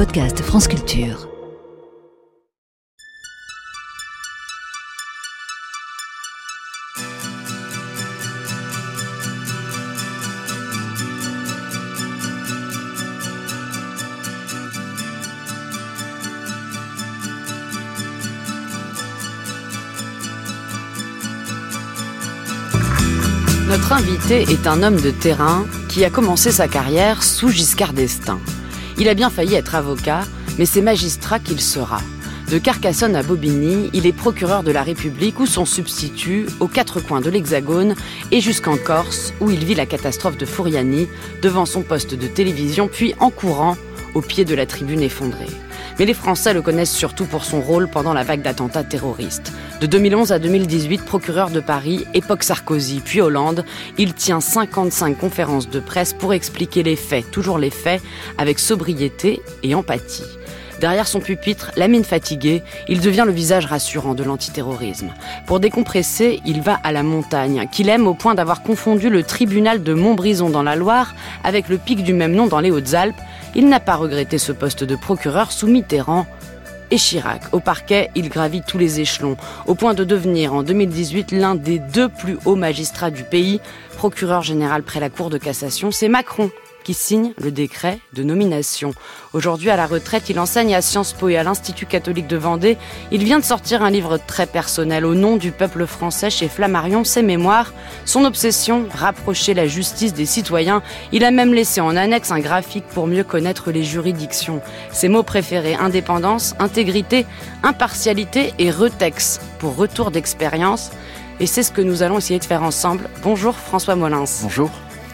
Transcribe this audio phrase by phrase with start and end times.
[0.00, 1.28] podcast France Culture.
[23.68, 28.40] Notre invité est un homme de terrain qui a commencé sa carrière sous Giscard d'Estaing.
[29.00, 30.26] Il a bien failli être avocat,
[30.58, 32.02] mais c'est magistrat qu'il sera.
[32.50, 37.00] De Carcassonne à Bobigny, il est procureur de la République ou son substitut aux quatre
[37.00, 37.94] coins de l'Hexagone
[38.30, 41.08] et jusqu'en Corse où il vit la catastrophe de Fouriani
[41.40, 43.78] devant son poste de télévision puis en courant
[44.14, 45.48] au pied de la tribune effondrée.
[46.00, 49.52] Mais les Français le connaissent surtout pour son rôle pendant la vague d'attentats terroristes.
[49.82, 53.66] De 2011 à 2018, procureur de Paris, époque Sarkozy, puis Hollande,
[53.98, 58.00] il tient 55 conférences de presse pour expliquer les faits, toujours les faits,
[58.38, 60.24] avec sobriété et empathie.
[60.80, 65.12] Derrière son pupitre, la mine fatiguée, il devient le visage rassurant de l'antiterrorisme.
[65.46, 69.82] Pour décompresser, il va à la montagne, qu'il aime au point d'avoir confondu le tribunal
[69.82, 73.20] de Montbrison dans la Loire avec le pic du même nom dans les Hautes-Alpes.
[73.54, 76.26] Il n'a pas regretté ce poste de procureur sous Mitterrand
[76.90, 77.42] et Chirac.
[77.52, 81.78] Au parquet, il gravit tous les échelons, au point de devenir en 2018 l'un des
[81.78, 83.60] deux plus hauts magistrats du pays,
[83.96, 85.90] procureur général près la Cour de cassation.
[85.90, 86.50] C'est Macron
[86.82, 88.92] qui signe le décret de nomination.
[89.32, 92.76] Aujourd'hui, à la retraite, il enseigne à Sciences Po et à l'Institut catholique de Vendée.
[93.12, 97.04] Il vient de sortir un livre très personnel au nom du peuple français chez Flammarion,
[97.04, 97.72] ses mémoires.
[98.04, 100.82] Son obsession, rapprocher la justice des citoyens.
[101.12, 104.60] Il a même laissé en annexe un graphique pour mieux connaître les juridictions.
[104.92, 107.26] Ses mots préférés, indépendance, intégrité,
[107.62, 110.90] impartialité et retex pour retour d'expérience.
[111.40, 113.08] Et c'est ce que nous allons essayer de faire ensemble.
[113.22, 114.24] Bonjour François Molins.
[114.42, 114.70] Bonjour.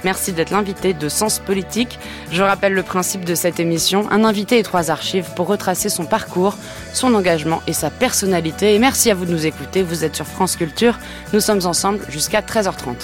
[0.06, 1.98] Merci d'être l'invité de Sens Politique.
[2.30, 6.06] Je rappelle le principe de cette émission, un invité et trois archives pour retracer son
[6.06, 6.56] parcours,
[6.94, 8.76] son engagement et sa personnalité.
[8.76, 10.96] Et merci à vous de nous écouter, vous êtes sur France Culture,
[11.32, 12.94] nous sommes ensemble jusqu'à 13h30.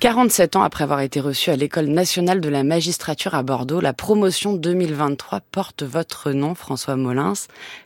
[0.00, 3.92] 47 ans après avoir été reçu à l'École nationale de la magistrature à Bordeaux, la
[3.92, 7.34] promotion 2023 porte votre nom, François Molins.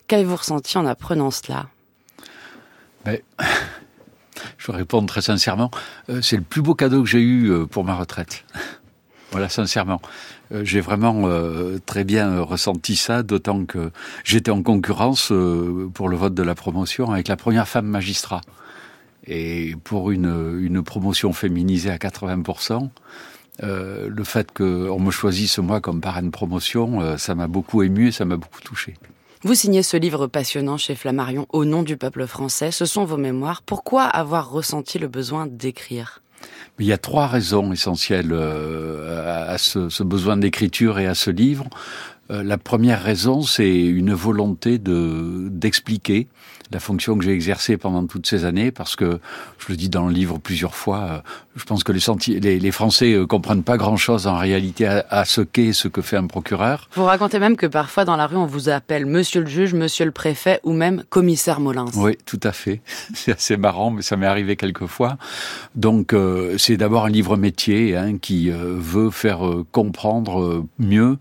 [0.08, 1.66] Qu'avez-vous ressenti en apprenant cela?
[3.04, 3.18] Ben,
[4.64, 5.70] je vais répondre très sincèrement,
[6.08, 8.44] euh, c'est le plus beau cadeau que j'ai eu euh, pour ma retraite.
[9.30, 10.00] voilà, sincèrement.
[10.52, 11.28] Euh, j'ai vraiment
[11.84, 13.90] très bien ressenti ça, d'autant que
[14.24, 15.32] j'étais en concurrence
[15.94, 18.40] pour le vote de la promotion avec la première femme magistrat.
[19.26, 22.90] Et pour une, une promotion féminisée à 80%,
[23.62, 28.12] le fait qu'on me choisisse moi comme parrain de promotion, ça m'a beaucoup ému et
[28.12, 28.94] ça m'a beaucoup touché.
[29.44, 32.70] Vous signez ce livre passionnant chez Flammarion au nom du peuple français.
[32.70, 33.60] Ce sont vos mémoires.
[33.60, 36.22] Pourquoi avoir ressenti le besoin d'écrire?
[36.78, 41.68] Il y a trois raisons essentielles euh, à ce, besoin d'écriture et à ce livre.
[42.30, 46.26] Euh, la première raison, c'est une volonté de d'expliquer
[46.72, 49.20] la fonction que j'ai exercée pendant toutes ces années, parce que
[49.58, 51.18] je le dis dans le livre plusieurs fois, euh,
[51.56, 55.40] je pense que les, les, les Français euh, comprennent pas grand-chose en réalité à, ce
[55.40, 56.88] qu'est ce que fait un procureur.
[56.94, 60.04] Vous racontez même que parfois dans la rue on vous appelle Monsieur le juge, Monsieur
[60.04, 61.86] le préfet ou même Commissaire Molins.
[61.94, 62.80] Oui, tout à fait.
[63.14, 65.16] C'est assez marrant, mais ça m'est arrivé quelques fois.
[65.74, 69.40] Donc euh, c'est d'abord un livre métier hein, qui veut faire
[69.72, 71.18] comprendre mieux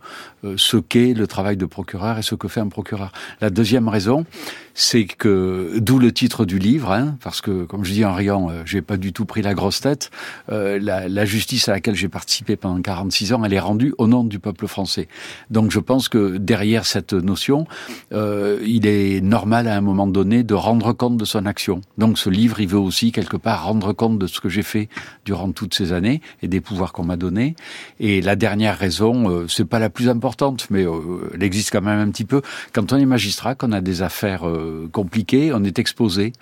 [0.58, 3.12] ce qu'est le travail de procureur et ce que fait un procureur.
[3.42, 4.26] La deuxième raison,
[4.74, 8.50] c'est que d'où le titre du livre, hein, parce que comme je dis en riant,
[8.50, 10.10] euh, j'ai pas du tout pris la grosse tête.
[10.52, 14.08] Euh, la, la, justice à laquelle j'ai participé pendant 46 ans, elle est rendue au
[14.08, 15.08] nom du peuple français.
[15.50, 17.66] Donc je pense que derrière cette notion,
[18.14, 21.82] euh, il est normal à un moment donné de rendre compte de son action.
[21.98, 24.90] Donc ce livre, il veut aussi quelque part rendre compte de ce que j'ai fait
[25.26, 27.56] durant toutes ces années et des pouvoirs qu'on m'a donnés.
[28.00, 31.82] Et la dernière raison, euh, c'est pas la plus importante, mais euh, elle existe quand
[31.82, 32.42] même un petit peu.
[32.74, 36.34] Quand on est magistrat, qu'on a des affaires euh, compliqué, on est exposé,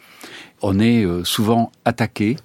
[0.61, 2.37] on est euh, souvent attaqué,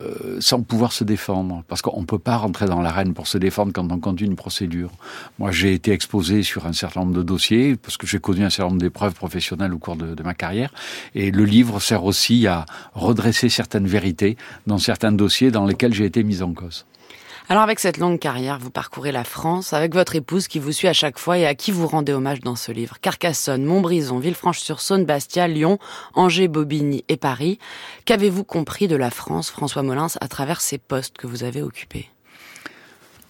[0.00, 3.38] euh, sans pouvoir se défendre, parce qu'on ne peut pas rentrer dans l'arène pour se
[3.38, 4.90] défendre quand on conduit une procédure.
[5.38, 8.50] Moi, j'ai été exposé sur un certain nombre de dossiers, parce que j'ai connu un
[8.50, 10.72] certain nombre d'épreuves professionnelles au cours de, de, ma carrière,
[11.14, 14.36] et le livre sert aussi à redresser certaines vérités
[14.66, 16.86] dans certains dossiers dans lesquels j'ai été mis en cause.
[17.46, 20.88] Alors avec cette longue carrière, vous parcourez la France avec votre épouse qui vous suit
[20.88, 22.98] à chaque fois et à qui vous rendez hommage dans ce livre.
[23.02, 25.78] Carcassonne, Montbrison, Villefranche-sur-Saône, Bastia, Lyon,
[26.14, 27.58] Angers, Bobigny et Paris.
[28.06, 32.08] Qu'avez-vous compris de la France, François Molins, à travers ces postes que vous avez occupés?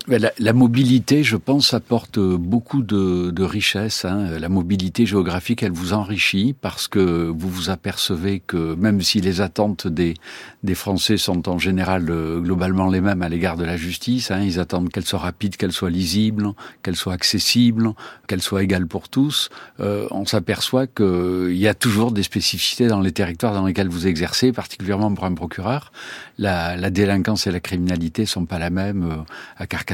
[0.06, 4.05] La, mobilité, je pense, apporte beaucoup de, de richesse.
[4.05, 4.39] Hein.
[4.39, 9.41] La mobilité géographique, elle vous enrichit parce que vous vous apercevez que même si les
[9.41, 10.15] attentes des,
[10.62, 14.43] des Français sont en général euh, globalement les mêmes à l'égard de la justice, hein,
[14.43, 16.53] ils attendent qu'elle soit rapide, qu'elle soit lisible,
[16.83, 17.95] qu'elle soit accessible,
[18.27, 19.49] qu'elle soit égale pour tous.
[19.81, 24.06] Euh, on s'aperçoit qu'il y a toujours des spécificités dans les territoires dans lesquels vous
[24.06, 25.93] exercez, particulièrement pour un procureur.
[26.37, 29.17] La, la délinquance et la criminalité sont pas la même euh,
[29.56, 29.94] à Carcassonne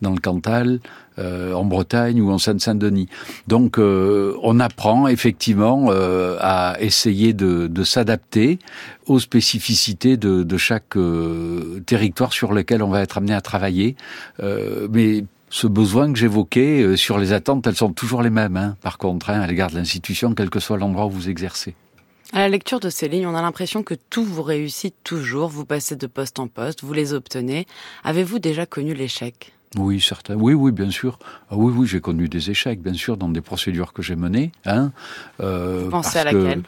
[0.00, 0.80] dans le Cantal,
[1.18, 3.08] euh, en Bretagne ou en Seine-Saint-Denis.
[3.48, 8.60] Donc euh, on apprend effectivement euh, à essayer de, s'adapter
[9.06, 10.96] aux spécificités de, chaque
[11.86, 13.96] territoire sur lequel on va être amené à travailler.
[14.40, 18.98] mais ce besoin que j'évoquais sur les attentes, elles sont toujours les mêmes, hein, par
[18.98, 21.74] contre, hein, à l'égard de l'institution, quel que soit l'endroit où vous exercez.
[22.32, 25.64] À la lecture de ces lignes, on a l'impression que tout vous réussit toujours, vous
[25.64, 27.66] passez de poste en poste, vous les obtenez.
[28.04, 29.54] Avez-vous déjà connu l'échec?
[29.76, 30.34] Oui, certain.
[30.34, 31.18] Oui, oui, bien sûr.
[31.50, 34.52] Ah oui, oui, j'ai connu des échecs, bien sûr, dans des procédures que j'ai menées.
[34.66, 34.92] Hein,
[35.40, 36.62] euh, vous pensez à laquelle?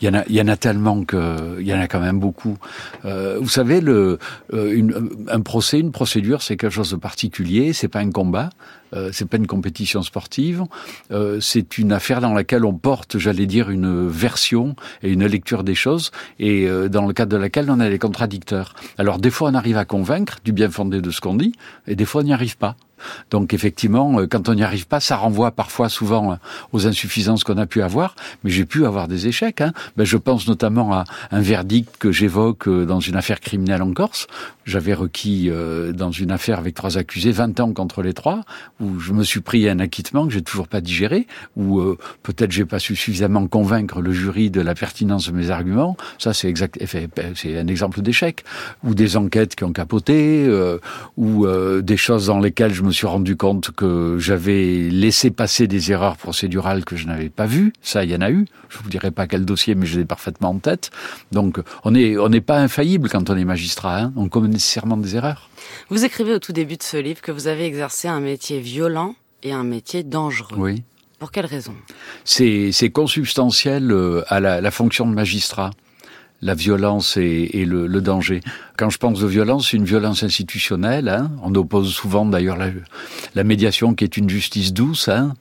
[0.00, 2.00] Il y en a, il y en a tellement que, il y en a quand
[2.00, 2.56] même beaucoup.
[3.04, 4.18] Euh, vous savez, le,
[4.52, 7.72] euh, une, un procès, une procédure, c'est quelque chose de particulier.
[7.72, 8.50] C'est pas un combat.
[8.94, 10.64] Euh, c'est pas une compétition sportive.
[11.10, 15.64] Euh, c'est une affaire dans laquelle on porte, j'allais dire, une version et une lecture
[15.64, 18.74] des choses, et euh, dans le cadre de laquelle on a des contradicteurs.
[18.98, 21.52] Alors des fois, on arrive à convaincre du bien fondé de ce qu'on dit,
[21.86, 22.76] et des fois, on n'y arrive pas.
[23.30, 26.36] Donc effectivement, euh, quand on n'y arrive pas, ça renvoie parfois souvent euh,
[26.72, 28.14] aux insuffisances qu'on a pu avoir,
[28.44, 29.60] mais j'ai pu avoir des échecs.
[29.60, 29.72] Hein.
[29.96, 33.92] Ben, je pense notamment à un verdict que j'évoque euh, dans une affaire criminelle en
[33.92, 34.26] Corse.
[34.66, 35.50] J'avais requis
[35.94, 38.42] dans une affaire avec trois accusés 20 ans contre les trois,
[38.80, 41.26] où je me suis pris un acquittement que j'ai toujours pas digéré,
[41.56, 41.80] où
[42.22, 45.96] peut-être j'ai pas su suffisamment convaincre le jury de la pertinence de mes arguments.
[46.18, 46.78] Ça, c'est exact,
[47.16, 48.44] ben, c'est un exemple d'échec.
[48.84, 50.50] Ou des enquêtes qui ont capoté,
[51.16, 51.46] ou
[51.80, 56.16] des choses dans lesquelles je me suis rendu compte que j'avais laissé passer des erreurs
[56.16, 57.72] procédurales que je n'avais pas vues.
[57.82, 58.46] Ça, il y en a eu.
[58.68, 60.90] Je vous dirai pas quel dossier, mais je l'ai parfaitement en tête.
[61.30, 64.00] Donc, on n'est on n'est pas infaillible quand on est magistrat.
[64.00, 64.12] Hein.
[64.56, 65.48] Nécessairement des erreurs.
[65.88, 69.14] Vous écrivez au tout début de ce livre que vous avez exercé un métier violent
[69.42, 70.56] et un métier dangereux.
[70.56, 70.82] Oui.
[71.18, 71.74] Pour quelle raison?
[72.24, 75.70] C'est consubstantiel euh, à la, la fonction de magistrat
[76.42, 78.40] la violence et, et le, le, danger.
[78.76, 81.08] Quand je pense de violence, c'est une violence institutionnelle.
[81.08, 81.30] Hein.
[81.42, 82.68] On oppose souvent d'ailleurs la,
[83.34, 85.08] la, médiation qui est une justice douce.
[85.08, 85.34] Hein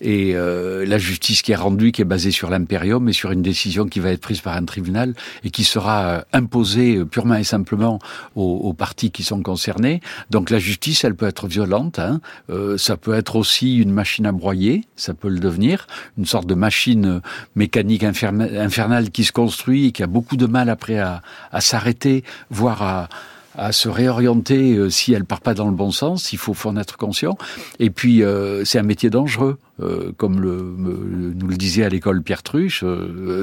[0.00, 3.42] et euh, la justice qui est rendue, qui est basée sur l'impérium et sur une
[3.42, 5.14] décision qui va être prise par un tribunal
[5.44, 7.98] et qui sera euh, imposée euh, purement et simplement
[8.34, 10.00] aux, aux, parties qui sont concernées.
[10.30, 12.20] Donc la justice, elle peut être violente, hein.
[12.50, 15.86] euh, ça peut être aussi une machine à broyer, ça peut le devenir,
[16.18, 17.20] une sorte de machine
[17.54, 21.22] mécanique infernale qui se construit et qui a beaucoup de mal après à,
[21.52, 26.32] à s'arrêter, voire à se réorienter euh, si elle part pas dans le bon sens.
[26.32, 27.36] Il faut, en être conscient.
[27.78, 32.42] Et puis, euh, c'est un métier dangereux, euh, comme nous le disait à l'école Pierre
[32.42, 32.84] Truche,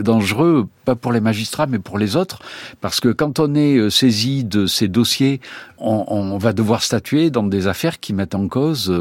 [0.02, 2.40] dangereux pas pour les magistrats, mais pour les autres,
[2.80, 5.42] parce que quand on est saisi de ces dossiers,
[5.78, 8.94] on, va devoir statuer dans des affaires qui mettent en cause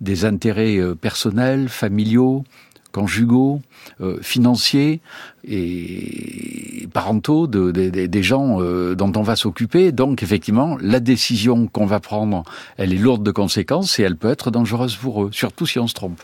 [0.00, 2.44] des intérêts personnels, familiaux,
[2.92, 3.60] conjugaux,
[4.00, 5.00] euh, financiers
[5.46, 9.92] et parentaux de, des gens euh, dont on va s'occuper.
[9.92, 12.44] Donc effectivement, la décision qu'on va prendre,
[12.76, 15.86] elle est lourde de conséquences et elle peut être dangereuse pour eux, surtout si on
[15.86, 16.20] se trompe.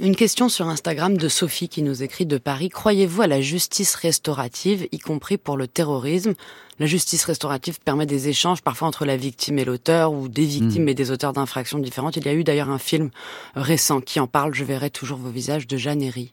[0.00, 2.68] Une question sur Instagram de Sophie qui nous écrit de Paris.
[2.68, 6.34] Croyez-vous à la justice restaurative, y compris pour le terrorisme?
[6.80, 10.86] La justice restaurative permet des échanges parfois entre la victime et l'auteur ou des victimes
[10.86, 10.88] hmm.
[10.88, 12.16] et des auteurs d'infractions différentes.
[12.16, 13.10] Il y a eu d'ailleurs un film
[13.54, 16.32] récent qui en parle, Je verrai toujours vos visages, de Jeanne Herry.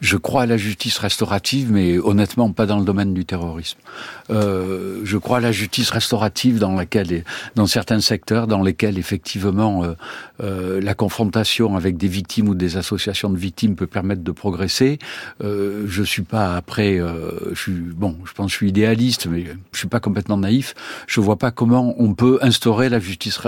[0.00, 3.78] Je crois à la justice restaurative, mais honnêtement pas dans le domaine du terrorisme.
[4.30, 9.84] Euh, je crois à la justice restaurative dans laquelle, dans certains secteurs, dans lesquels effectivement
[9.84, 9.94] euh,
[10.42, 14.98] euh, la confrontation avec des victimes ou des associations de victimes peut permettre de progresser.
[15.42, 19.26] Euh, je suis pas après, euh, je suis bon, je pense que je suis idéaliste,
[19.26, 20.74] mais je suis pas complètement naïf.
[21.06, 23.38] Je vois pas comment on peut instaurer la justice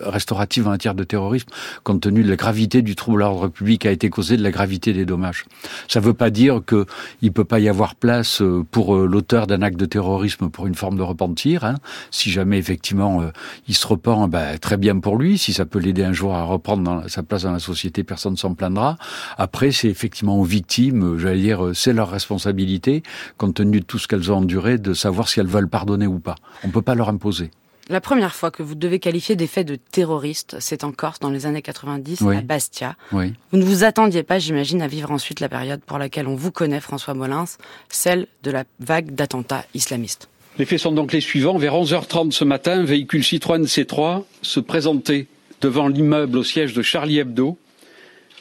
[0.00, 1.48] restaurative en matière de terrorisme,
[1.82, 4.50] compte tenu de la gravité du trouble à l'ordre public a été causé de la
[4.50, 5.44] gravité des dommages.
[5.88, 6.84] Ça ne veut pas dire qu'il
[7.22, 10.66] ne peut pas y avoir place euh, pour euh, l'auteur d'un acte de terrorisme pour
[10.66, 11.64] une forme de repentir.
[11.64, 11.76] Hein.
[12.10, 13.30] Si jamais effectivement euh,
[13.68, 15.38] il se repent, ben, très bien pour lui.
[15.38, 18.38] Si ça peut l'aider un jour à reprendre sa place dans la société, personne ne
[18.38, 18.98] s'en plaindra.
[19.38, 23.02] Après, c'est effectivement aux victimes, j'allais dire, c'est leur responsabilité,
[23.38, 26.18] compte tenu de tout ce qu'elles ont enduré, de savoir si elles veulent pardonner ou
[26.18, 26.36] pas.
[26.64, 27.50] On ne peut pas leur imposer.
[27.88, 31.30] La première fois que vous devez qualifier des faits de terroristes, c'est en Corse dans
[31.30, 32.96] les années 90 à Bastia.
[33.12, 33.32] Oui.
[33.52, 36.50] Vous ne vous attendiez pas, j'imagine, à vivre ensuite la période pour laquelle on vous
[36.50, 37.44] connaît, François Molins,
[37.88, 40.28] celle de la vague d'attentats islamistes.
[40.58, 41.58] Les faits sont donc les suivants.
[41.58, 45.26] Vers 11h30 ce matin, un véhicule Citroën C3 se présentait
[45.60, 47.56] devant l'immeuble au siège de Charlie Hebdo,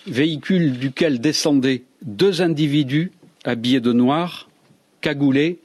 [0.08, 3.12] véhicule duquel descendaient deux individus
[3.44, 4.50] habillés de noir,
[5.02, 5.60] cagoulés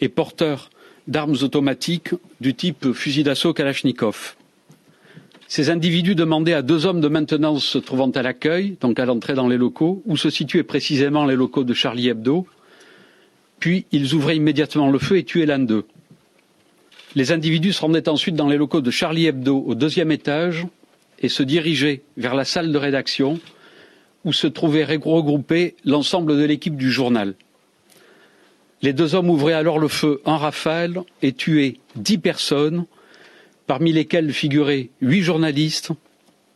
[0.00, 0.70] et porteurs
[1.10, 4.36] d'armes automatiques du type fusil d'assaut Kalachnikov.
[5.48, 9.34] Ces individus demandaient à deux hommes de maintenance se trouvant à l'accueil, donc à l'entrée
[9.34, 12.46] dans les locaux, où se situaient précisément les locaux de Charlie Hebdo,
[13.58, 15.84] puis ils ouvraient immédiatement le feu et tuaient l'un d'eux.
[17.16, 20.64] Les individus se rendaient ensuite dans les locaux de Charlie Hebdo au deuxième étage
[21.18, 23.40] et se dirigeaient vers la salle de rédaction
[24.24, 27.34] où se trouvait regroupé l'ensemble de l'équipe du journal.
[28.82, 32.86] Les deux hommes ouvraient alors le feu en rafale et tuaient dix personnes,
[33.66, 35.90] parmi lesquelles figuraient huit journalistes,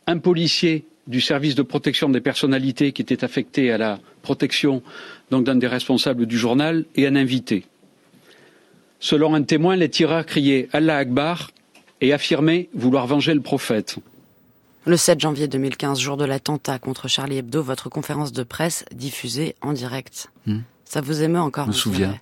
[0.07, 4.83] un policier du service de protection des personnalités qui était affecté à la protection
[5.31, 7.66] donc d'un des responsables du journal et un invité.
[9.00, 11.50] Selon un témoin, les tireurs criaient Allah Akbar
[12.00, 13.97] et affirmaient vouloir venger le prophète.
[14.87, 19.57] Le 7 janvier 2015, jour de l'attentat contre Charlie Hebdo, votre conférence de presse diffusée
[19.61, 20.31] en direct.
[20.47, 20.61] Hmm.
[20.84, 22.18] Ça vous émeut encore Je me souviens.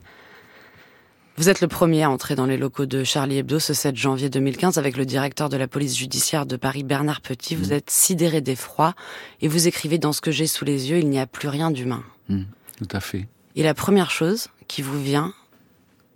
[1.39, 4.29] Vous êtes le premier à entrer dans les locaux de Charlie Hebdo ce 7 janvier
[4.29, 7.57] 2015 avec le directeur de la police judiciaire de Paris, Bernard Petit.
[7.57, 7.73] Vous hmm.
[7.73, 8.95] êtes sidéré d'effroi
[9.41, 11.71] et vous écrivez dans ce que j'ai sous les yeux, il n'y a plus rien
[11.71, 12.05] d'humain.
[12.29, 12.43] Hmm.
[12.77, 13.29] tout à fait.
[13.57, 15.33] Et la première chose qui vous vient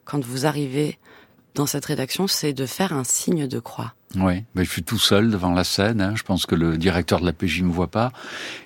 [0.04, 0.98] quand vous arrivez
[1.54, 3.95] dans cette rédaction, c'est de faire un signe de croix.
[4.14, 6.00] Oui, mais je suis tout seul devant la scène.
[6.00, 6.14] Hein.
[6.14, 8.12] Je pense que le directeur de la PJ me voit pas,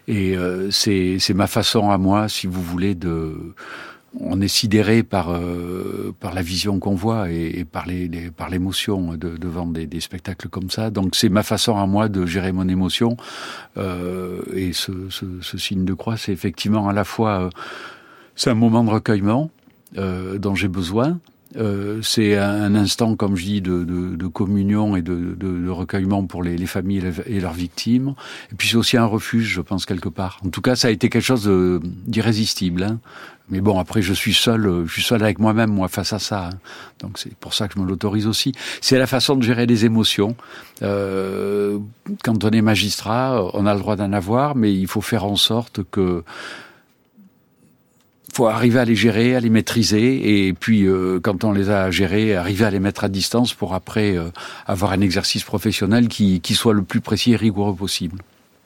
[0.06, 3.54] et euh, c'est ma façon à moi, si vous voulez, de
[4.18, 9.14] on est sidéré par euh, par la vision qu'on voit et, par les, par l'émotion
[9.14, 10.90] de, devant des, spectacles comme ça.
[10.90, 13.16] Donc c'est ma façon à moi de gérer mon émotion
[13.76, 17.50] euh, et ce, ce, signe de croix, c'est effectivement à la fois euh,
[18.34, 19.50] c'est un moment de recueillement
[19.92, 21.18] dont j'ai besoin,
[21.56, 26.24] euh, c'est un instant, comme je dis, de, de, de communion et de, de, recueillement
[26.26, 28.14] pour les, les familles et, leurs victimes.
[28.52, 30.38] Et puis c'est aussi un refuge, je pense, quelque part.
[30.44, 31.50] En tout cas, ça a été quelque chose
[32.06, 32.84] d'irrésistible.
[32.84, 33.00] Hein.
[33.50, 36.46] Mais bon, après, je suis seul, je suis seul avec moi-même, moi, face à ça.
[36.46, 36.58] Hein.
[37.00, 38.52] Donc c'est pour ça que je me l'autorise aussi.
[38.80, 40.36] C'est la façon de gérer les émotions.
[40.82, 41.78] Euh,
[42.22, 45.36] quand on est magistrat, on a le droit d'en avoir, mais il faut faire en
[45.36, 46.22] sorte que
[48.34, 51.90] faut arriver à les gérer, à les maîtriser, et puis euh, quand on les a
[51.90, 54.30] gérés, arriver à les mettre à distance pour après euh,
[54.66, 58.22] avoir un exercice professionnel qui, qui soit le plus précis et rigoureux possible.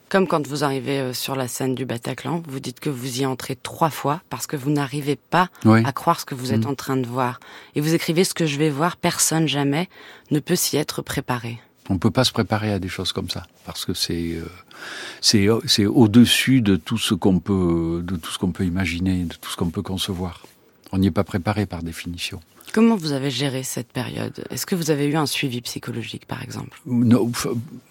[0.07, 3.25] Comme quand vous arrivez euh, sur la scène du Bataclan, vous dites que vous y
[3.25, 6.69] entrez trois fois parce que vous n'arrivez pas à croire ce que vous êtes mmh.
[6.69, 7.39] en train de voir.
[7.73, 9.89] Et vous écrivez ce que je vais voir, personne jamais
[10.31, 11.59] ne peut s'y être préparé.
[11.89, 14.45] On peut pas se préparer à des choses comme ça parce que c'est euh,
[15.21, 19.49] c'est au-dessus de tout ce qu'on peut de tout ce qu'on peut imaginer, de tout
[19.49, 20.41] ce qu'on peut concevoir.
[20.91, 22.39] On n'y est pas préparé par définition.
[22.75, 24.43] Comment vous avez géré cette période?
[24.49, 26.77] Est-ce que vous avez eu un suivi psychologique, par exemple?
[26.85, 27.31] Non,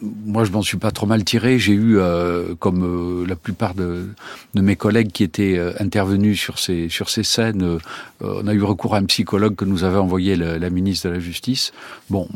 [0.02, 1.58] Moi, je m'en suis pas trop mal tiré.
[1.58, 4.08] J'ai eu, euh, comme euh, la plupart de,
[4.54, 7.78] de, mes collègues qui étaient euh, intervenus sur ces sur ces scènes,
[8.20, 11.14] on a eu recours à un psychologue que nous avait envoyé la, la ministre de
[11.14, 11.72] la Justice.
[12.10, 12.28] Bon,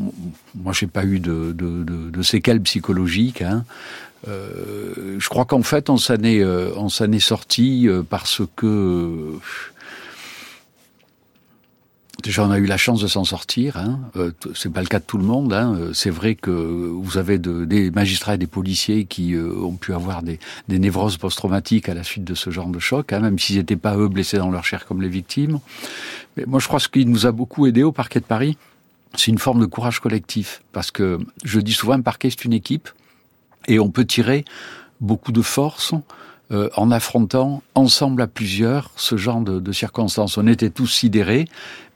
[0.55, 3.43] moi, j'ai pas eu de, de, de, de séquelles psychologiques.
[3.43, 3.63] Hein.
[4.25, 9.33] je crois qu'en fait, on s'en est, on s'en est sorti parce que
[12.23, 13.77] Déjà, on a eu la chance de s'en sortir.
[13.77, 13.99] Hein.
[14.17, 15.53] Euh, c'est pas le cas de tout le monde.
[15.53, 15.75] Hein.
[15.75, 19.75] Euh, c'est vrai que vous avez de, des magistrats et des policiers qui euh, ont
[19.75, 23.19] pu avoir des, des névroses post-traumatiques à la suite de ce genre de choc, hein,
[23.19, 25.59] même s'ils n'étaient pas eux blessés dans leur chair comme les victimes.
[26.35, 28.57] Mais moi, je crois que ce qui nous a beaucoup aidé au parquet de Paris,
[29.15, 32.53] c'est une forme de courage collectif, parce que je dis souvent, un parquet c'est une
[32.53, 32.89] équipe,
[33.67, 34.45] et on peut tirer
[35.01, 35.93] beaucoup de force
[36.51, 40.37] euh, en affrontant ensemble à plusieurs ce genre de, de, circonstances.
[40.37, 41.47] On était tous sidérés,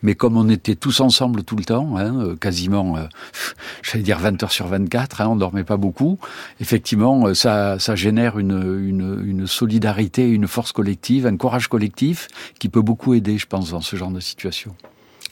[0.03, 3.05] mais comme on était tous ensemble tout le temps, hein, euh, quasiment, euh,
[3.81, 6.19] j'allais dire 20 heures sur 24, hein, on dormait pas beaucoup,
[6.59, 8.51] effectivement, euh, ça, ça génère une,
[8.87, 12.27] une, une solidarité, une force collective, un courage collectif
[12.59, 14.75] qui peut beaucoup aider, je pense, dans ce genre de situation.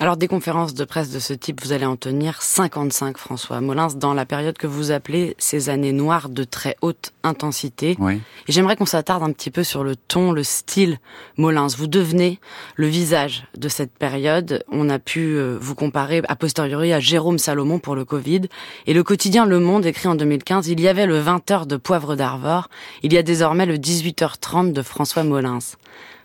[0.02, 3.90] Alors des conférences de presse de ce type, vous allez en tenir 55, François Molins,
[3.96, 7.96] dans la période que vous appelez ces années noires de très haute intensité.
[8.00, 8.20] Oui.
[8.48, 10.98] Et j'aimerais qu'on s'attarde un petit peu sur le ton, le style
[11.38, 11.68] Molins.
[11.78, 12.40] Vous devenez
[12.78, 14.64] le visage de cette période.
[14.72, 18.42] On a pu euh, vous comparer a posteriori à Jérôme Salomon pour le Covid.
[18.88, 22.16] Et le quotidien Le Monde écrit en 2015, il y avait le 20h de Poivre
[22.16, 22.70] d'Arvor,
[23.04, 25.60] il y a désormais le 18h30 de François Molins.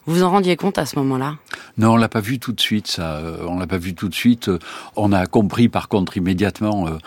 [0.07, 1.37] Vous en rendiez compte à ce moment-là?
[1.79, 2.87] Non, on l'a pas vu tout de suite.
[2.87, 4.51] Ça, euh, on l'a pas vu tout de suite.
[4.95, 6.99] On a compris, par contre, immédiatement euh,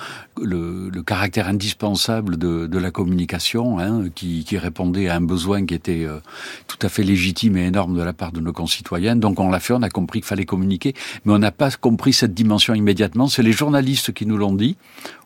[0.44, 5.66] le, le caractère indispensable de, de la communication, hein, qui, qui, répondait à un besoin
[5.66, 6.20] qui était euh,
[6.68, 9.16] tout à fait légitime et énorme de la part de nos concitoyens.
[9.16, 9.74] Donc, on l'a fait.
[9.74, 10.94] On a compris qu'il fallait communiquer,
[11.26, 13.28] mais on n'a pas compris cette dimension immédiatement.
[13.28, 14.78] C'est les journalistes qui nous l'ont dit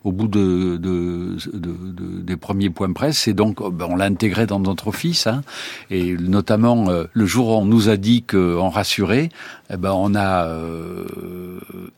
[0.04, 3.28] au bout de, de, de, des premiers points presse.
[3.28, 5.28] Et donc, ben, on l'a intégré dans notre office.
[5.28, 5.44] Hein,
[5.90, 9.30] et notamment, le jour où on nous a dit qu'on rassurait,
[9.74, 11.06] eh ben on a euh,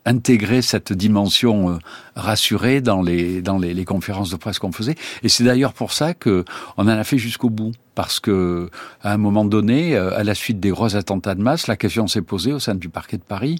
[0.04, 1.78] intégré cette dimension euh,
[2.14, 3.02] rassurée dans
[3.42, 4.96] dans les, conférences de presse qu'on faisait.
[5.22, 6.44] Et c'est d'ailleurs pour ça que
[6.76, 8.68] on en a fait jusqu'au bout, parce que
[9.02, 12.06] à un moment donné, euh, à la suite des gros attentats de masse, la question
[12.08, 13.58] s'est posée au sein du parquet de Paris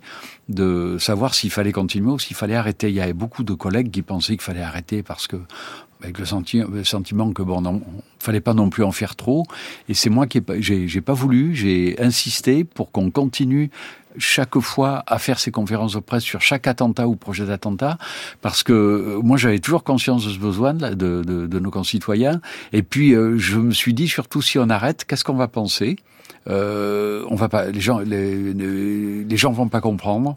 [0.49, 2.89] de savoir s'il fallait continuer ou s'il fallait arrêter.
[2.89, 5.37] Il y avait beaucoup de collègues qui pensaient qu'il fallait arrêter parce que
[6.03, 7.83] avec le, sentiment que bon, non,
[8.19, 9.45] fallait pas non plus en faire trop.
[9.89, 13.71] Et c'est moi qui j'ai pas voulu, j'ai insisté pour qu'on continue
[14.19, 17.99] chaque fois à faire ces conférences de presse sur chaque attentat ou projet d'attentat,
[18.41, 22.41] parce que euh, moi j'avais toujours conscience de ce besoin de, de, de nos concitoyens.
[22.73, 25.97] Et puis euh, je me suis dit surtout si on arrête, qu'est-ce qu'on va penser?
[26.49, 30.37] Euh, on va pas, les gens, les, les gens vont pas comprendre,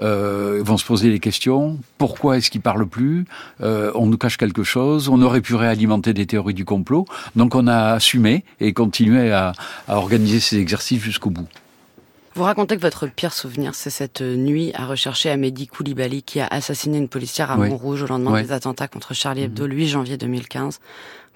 [0.00, 1.78] euh, vont se poser des questions.
[1.98, 3.26] Pourquoi est-ce qu'ils parlent plus?
[3.60, 5.10] Euh, On nous cache quelque chose.
[5.10, 7.04] On aurait pu réalimenter des théories du complot.
[7.36, 9.52] Donc on a assumé et continué à,
[9.86, 11.48] à organiser ces exercices jusqu'au bout.
[12.40, 16.46] Vous racontez que votre pire souvenir, c'est cette nuit à rechercher Amédi Koulibaly qui a
[16.46, 20.16] assassiné une policière à Montrouge au lendemain des attentats contre Charlie Hebdo, le 8 janvier
[20.16, 20.80] 2015.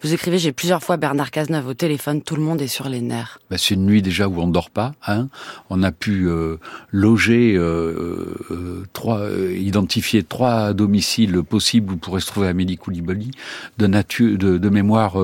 [0.03, 3.01] Vous écrivez, j'ai plusieurs fois Bernard Cazeneuve au téléphone, tout le monde est sur les
[3.01, 3.39] nerfs.
[3.49, 4.93] Ben, c'est une nuit déjà où on ne dort pas.
[5.07, 5.29] Hein.
[5.71, 6.59] On a pu euh,
[6.91, 9.23] loger, euh, euh, trois,
[9.57, 13.31] identifier trois domiciles possibles où pourrait se trouver Amélie Koulibaly.
[13.79, 15.15] De, de, de mémoire,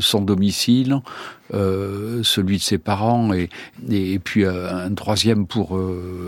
[0.00, 1.00] son domicile,
[1.52, 3.48] celui de ses parents et,
[3.88, 5.80] et, puis un troisième pour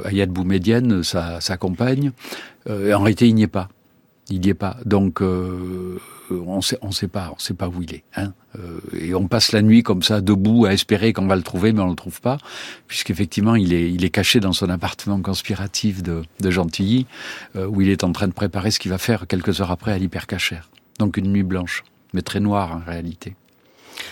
[0.07, 2.13] Ayad Boumedienne, sa, sa compagne.
[2.69, 3.69] en réalité, il n'y est pas.
[4.31, 4.79] Il n'y est pas.
[4.87, 5.21] Donc
[6.31, 8.05] on sait, on sait pas, on sait pas où il est.
[8.17, 11.43] Hein euh, et on passe la nuit comme ça, debout, à espérer qu'on va le
[11.43, 12.39] trouver, mais on le trouve pas,
[12.87, 17.07] puisqu'effectivement, il est, il est caché dans son appartement conspiratif de, de Gentilly,
[17.57, 19.93] euh, où il est en train de préparer ce qu'il va faire quelques heures après
[19.93, 20.71] à l'hypercachère.
[20.99, 23.35] Donc une nuit blanche, mais très noire en réalité.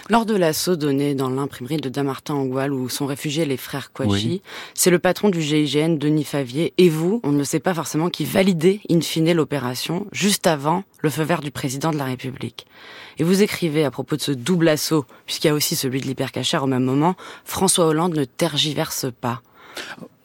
[0.09, 3.93] Lors de l'assaut donné dans l'imprimerie de Damartin en Goual où sont réfugiés les frères
[3.93, 4.43] Kouachi,
[4.75, 8.09] c'est le patron du GIGN, Denis Favier, et vous, on ne le sait pas forcément,
[8.09, 12.67] qui validez in fine l'opération juste avant le feu vert du président de la République.
[13.19, 16.07] Et vous écrivez à propos de ce double assaut, puisqu'il y a aussi celui de
[16.07, 19.43] l'hypercachère au même moment, François Hollande ne tergiverse pas.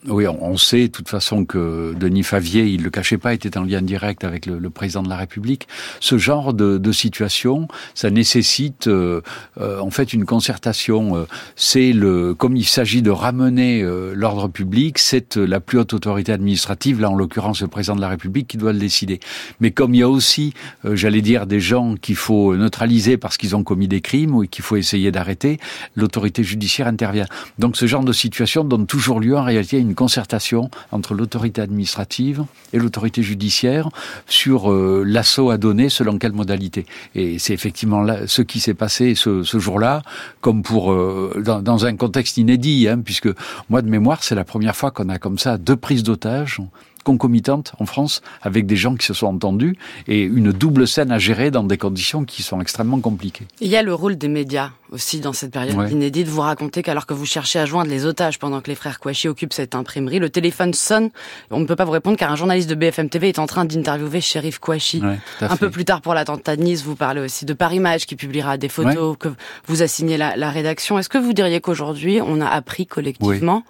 [0.08, 3.64] Oui, on sait de toute façon que Denis Favier, il le cachait pas, était en
[3.64, 5.68] lien direct avec le, le président de la République.
[6.00, 9.22] Ce genre de, de situation, ça nécessite euh,
[9.60, 11.16] euh, en fait une concertation.
[11.16, 13.84] Euh, c'est le, comme il s'agit de ramener
[14.16, 18.10] l'ordre public, c'est la plus haute autorité administrative, là en l'occurrence le président de la
[18.10, 19.20] République, qui doit le décider.
[19.60, 23.56] Mais comme il y a aussi, j'allais dire, des gens qu'il faut neutraliser parce qu'ils
[23.56, 25.60] ont commis des crimes ou qu'il faut essayer d'arrêter,
[25.96, 27.28] l'autorité judiciaire intervient.
[27.60, 31.14] Donc ce genre de situation donne toujours lieu en réalité à une une concertation entre
[31.14, 33.90] l'autorité administrative et l'autorité judiciaire
[34.26, 36.86] sur euh, l'assaut à donner selon quelle modalité.
[37.14, 40.02] Et c'est effectivement ce qui s'est passé ce, jour-là,
[40.40, 43.30] comme pour euh, dans, dans, un contexte inédit, hein, puisque
[43.70, 46.62] moi de mémoire, c'est la première fois qu'on a comme ça deux prises d'otages
[47.04, 51.20] concomitante en France avec des gens qui se sont entendus et une double scène à
[51.20, 53.46] gérer dans des conditions qui sont extrêmement compliquées.
[53.60, 56.28] Il y a le rôle des médias aussi dans cette période inédite.
[56.28, 59.28] Vous racontez qu'alors que vous cherchez à joindre les otages pendant que les frères Kouachi
[59.30, 61.10] occupent cette imprimerie, le téléphone sonne.
[61.50, 63.66] On ne peut pas vous répondre car un journaliste de BFM TV est en train
[63.66, 65.02] d'interviewer Shérif Kouachi.
[65.42, 68.16] un peu plus tard pour l'attentat de Nice, vous parlez aussi de Paris Match qui
[68.16, 69.30] publiera des photos que
[69.68, 71.00] vous assignez la, la rédaction.
[71.00, 73.64] Est-ce que vous diriez qu'aujourd'hui on a appris collectivement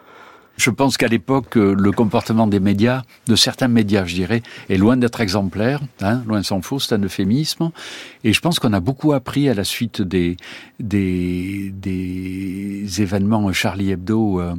[0.61, 4.77] je pense qu'à l'époque, euh, le comportement des médias, de certains médias, je dirais, est
[4.77, 7.71] loin d'être exemplaire, hein, loin s'en faut, c'est un euphémisme.
[8.23, 10.37] Et je pense qu'on a beaucoup appris à la suite des,
[10.79, 14.39] des, des événements Charlie Hebdo.
[14.39, 14.53] Euh,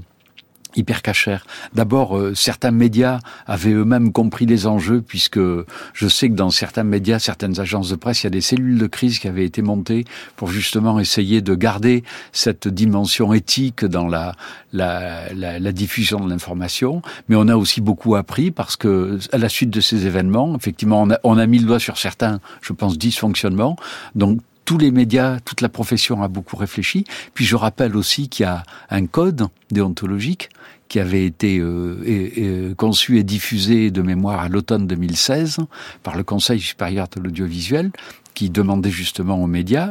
[0.77, 1.47] hyper cachère.
[1.75, 6.85] D'abord, euh, certains médias avaient eux-mêmes compris les enjeux, puisque je sais que dans certains
[6.85, 9.63] médias, certaines agences de presse, il y a des cellules de crise qui avaient été
[9.63, 10.05] montées
[10.37, 14.35] pour justement essayer de garder cette dimension éthique dans la,
[14.73, 17.03] la, la, la diffusion de l'information.
[17.29, 21.03] Mais on a aussi beaucoup appris parce que, à la suite de ces événements, effectivement,
[21.03, 23.77] on a, on a mis le doigt sur certains, je pense, dysfonctionnements.
[24.15, 27.05] Donc, tous les médias, toute la profession a beaucoup réfléchi.
[27.35, 30.51] Puis je rappelle aussi qu'il y a un code déontologique
[30.88, 35.59] qui avait été euh, conçu et diffusé de mémoire à l'automne 2016
[36.03, 37.92] par le Conseil supérieur de l'audiovisuel,
[38.35, 39.88] qui demandait justement aux médias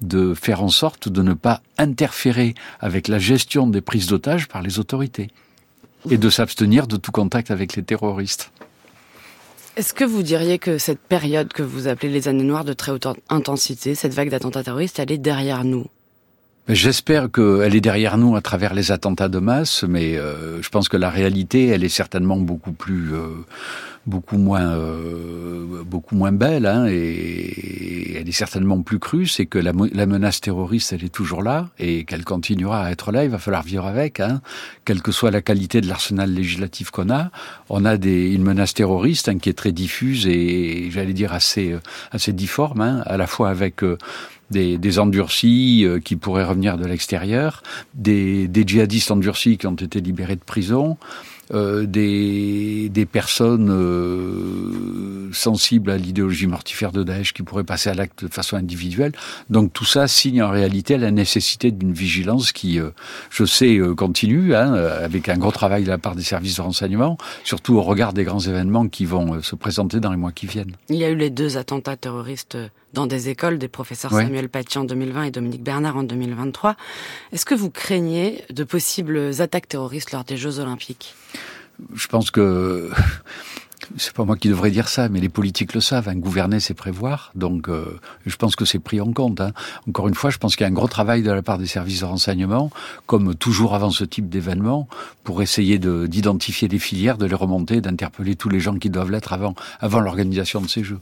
[0.00, 4.62] de faire en sorte de ne pas interférer avec la gestion des prises d'otages par
[4.62, 5.30] les autorités
[6.10, 8.52] et de s'abstenir de tout contact avec les terroristes.
[9.76, 12.92] Est-ce que vous diriez que cette période que vous appelez les années noires de très
[12.92, 15.86] haute intensité, cette vague d'attentats terroristes, elle est derrière nous?
[16.66, 20.88] J'espère qu'elle est derrière nous à travers les attentats de masse, mais euh, je pense
[20.88, 23.44] que la réalité, elle est certainement beaucoup plus, euh,
[24.06, 29.26] beaucoup moins, euh, beaucoup moins belle, hein, et elle est certainement plus crue.
[29.26, 33.24] C'est que la, menace terroriste, elle est toujours là, et qu'elle continuera à être là.
[33.24, 34.40] Il va falloir vivre avec, hein,
[34.86, 37.30] quelle que soit la qualité de l'arsenal législatif qu'on a.
[37.68, 41.76] On a des, une menace terroriste hein, qui est très diffuse et, j'allais dire assez,
[42.10, 43.82] assez difforme, hein, à la fois avec
[44.50, 47.62] des, des endurcis euh, qui pourraient revenir de l'extérieur,
[47.94, 50.96] des, des djihadistes endurcis qui ont été libérés de prison,
[51.52, 54.83] euh, des, des, personnes euh,
[55.34, 59.12] sensibles à l'idéologie mortifère de Daesh qui pourraient passer à l'acte de façon individuelle.
[59.50, 62.90] Donc tout ça signe en réalité la nécessité d'une vigilance qui, euh,
[63.30, 66.62] je sais, euh, continue, hein, avec un gros travail de la part des services de
[66.62, 70.46] renseignement, surtout au regard des grands événements qui vont se présenter dans les mois qui
[70.46, 70.76] viennent.
[70.88, 72.56] Il y a eu les deux attentats terroristes
[72.94, 76.76] dans des écoles des professeurs Samuel Paty en 2020 et Dominique Bernard en 2023.
[77.32, 81.14] Est-ce que vous craignez de possibles attaques terroristes lors des Jeux Olympiques?
[81.94, 82.90] Je pense que
[83.96, 86.08] c'est pas moi qui devrais dire ça, mais les politiques le savent.
[86.08, 86.16] Hein.
[86.16, 87.30] Gouverner, c'est prévoir.
[87.34, 89.40] Donc, euh, je pense que c'est pris en compte.
[89.40, 89.52] Hein.
[89.88, 91.66] Encore une fois, je pense qu'il y a un gros travail de la part des
[91.66, 92.70] services de renseignement,
[93.06, 94.88] comme toujours avant ce type d'événement,
[95.22, 99.32] pour essayer d'identifier des filières, de les remonter, d'interpeller tous les gens qui doivent l'être
[99.32, 101.00] avant, avant l'organisation de ces Jeux.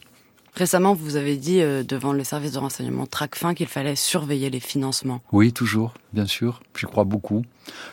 [0.54, 4.60] Récemment, vous avez dit euh, devant le service de renseignement TRACFIN qu'il fallait surveiller les
[4.60, 5.22] financements.
[5.32, 6.60] Oui, toujours, bien sûr.
[6.78, 7.42] J'y crois beaucoup.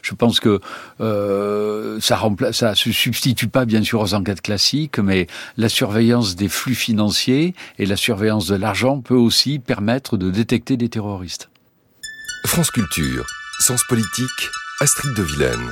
[0.02, 0.60] Je pense que
[1.00, 6.36] euh, ça remplace, ça se substitue pas bien sûr aux enquêtes classiques, mais la surveillance
[6.36, 11.50] des flux financiers et la surveillance de l'argent peut aussi permettre de détecter des terroristes.
[12.46, 13.26] France Culture,
[13.62, 14.50] Sens Politique,
[14.82, 15.72] Astrid de Vilaine.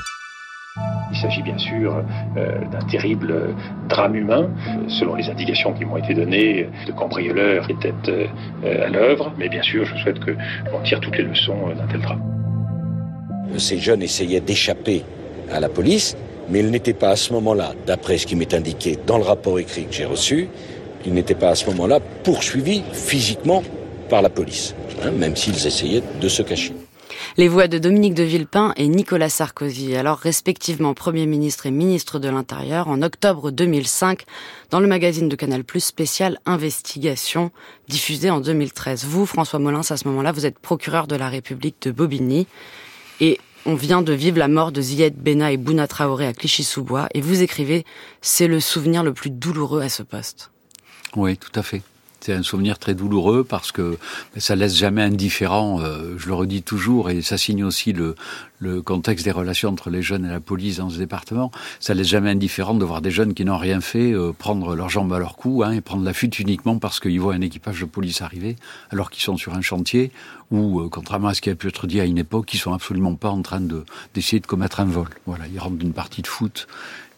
[1.12, 2.04] Il s'agit bien sûr
[2.38, 3.56] euh, d'un terrible
[3.88, 4.50] drame humain.
[4.88, 9.32] Selon les indications qui m'ont été données, de cambrioleurs étaient euh, à l'œuvre.
[9.38, 12.22] Mais bien sûr, je souhaite qu'on tire toutes les leçons d'un tel drame.
[13.58, 15.04] Ces jeunes essayaient d'échapper
[15.52, 16.18] à la police,
[16.50, 19.58] mais ils n'étaient pas à ce moment-là, d'après ce qui m'est indiqué dans le rapport
[19.60, 20.50] écrit que j'ai reçu,
[21.06, 23.64] ils n'étaient pas à ce moment-là poursuivis physiquement
[24.10, 26.74] par la police, hein, même s'ils essayaient de se cacher.
[27.40, 32.18] Les voix de Dominique de Villepin et Nicolas Sarkozy, alors respectivement Premier ministre et ministre
[32.18, 34.24] de l'Intérieur, en octobre 2005,
[34.72, 37.52] dans le magazine de Canal Plus spécial Investigation,
[37.90, 39.06] diffusé en 2013.
[39.06, 42.48] Vous, François Molins, à ce moment-là, vous êtes procureur de la République de Bobigny.
[43.20, 47.08] Et on vient de vivre la mort de Zied Bena et Bouna Traoré à Clichy-sous-Bois.
[47.14, 47.86] Et vous écrivez,
[48.20, 50.50] c'est le souvenir le plus douloureux à ce poste.
[51.16, 51.84] Oui, tout à fait.
[52.28, 53.98] C'est un souvenir très douloureux parce que
[54.36, 55.80] ça laisse jamais indifférent.
[55.80, 58.16] Euh, je le redis toujours et ça signe aussi le,
[58.60, 61.52] le contexte des relations entre les jeunes et la police dans ce département.
[61.80, 64.90] Ça laisse jamais indifférent de voir des jeunes qui n'ont rien fait euh, prendre leurs
[64.90, 67.80] jambes à leur cou hein, et prendre la fuite uniquement parce qu'ils voient un équipage
[67.80, 68.58] de police arriver
[68.90, 70.12] alors qu'ils sont sur un chantier
[70.52, 72.74] ou, euh, contrairement à ce qui a pu être dit à une époque, ils sont
[72.74, 75.08] absolument pas en train de d'essayer de commettre un vol.
[75.26, 76.68] Voilà, ils rentrent d'une partie de foot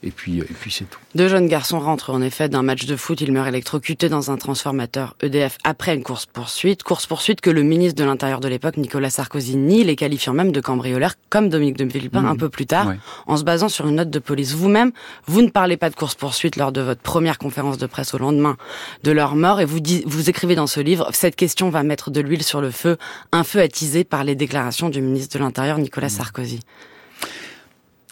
[0.01, 0.99] et puis, et puis c'est tout.
[1.15, 3.19] Deux jeunes garçons rentrent en effet d'un match de foot.
[3.19, 6.83] Ils meurent électrocutés dans un transformateur EDF après une course-poursuite.
[6.83, 10.61] Course-poursuite que le ministre de l'Intérieur de l'époque, Nicolas Sarkozy, nie, les qualifiant même de
[10.61, 12.37] cambrioleurs, comme Dominique de Villepin un mmh.
[12.37, 12.93] peu plus tard,
[13.27, 14.53] en se basant sur une note de police.
[14.53, 14.91] Vous-même,
[15.25, 18.55] vous ne parlez pas de course-poursuite lors de votre première conférence de presse au lendemain
[19.03, 22.21] de leur mort et vous, vous écrivez dans ce livre, cette question va mettre de
[22.21, 22.97] l'huile sur le feu,
[23.31, 26.11] un feu attisé par les déclarations du ministre de l'Intérieur, Nicolas mmh.
[26.11, 26.59] Sarkozy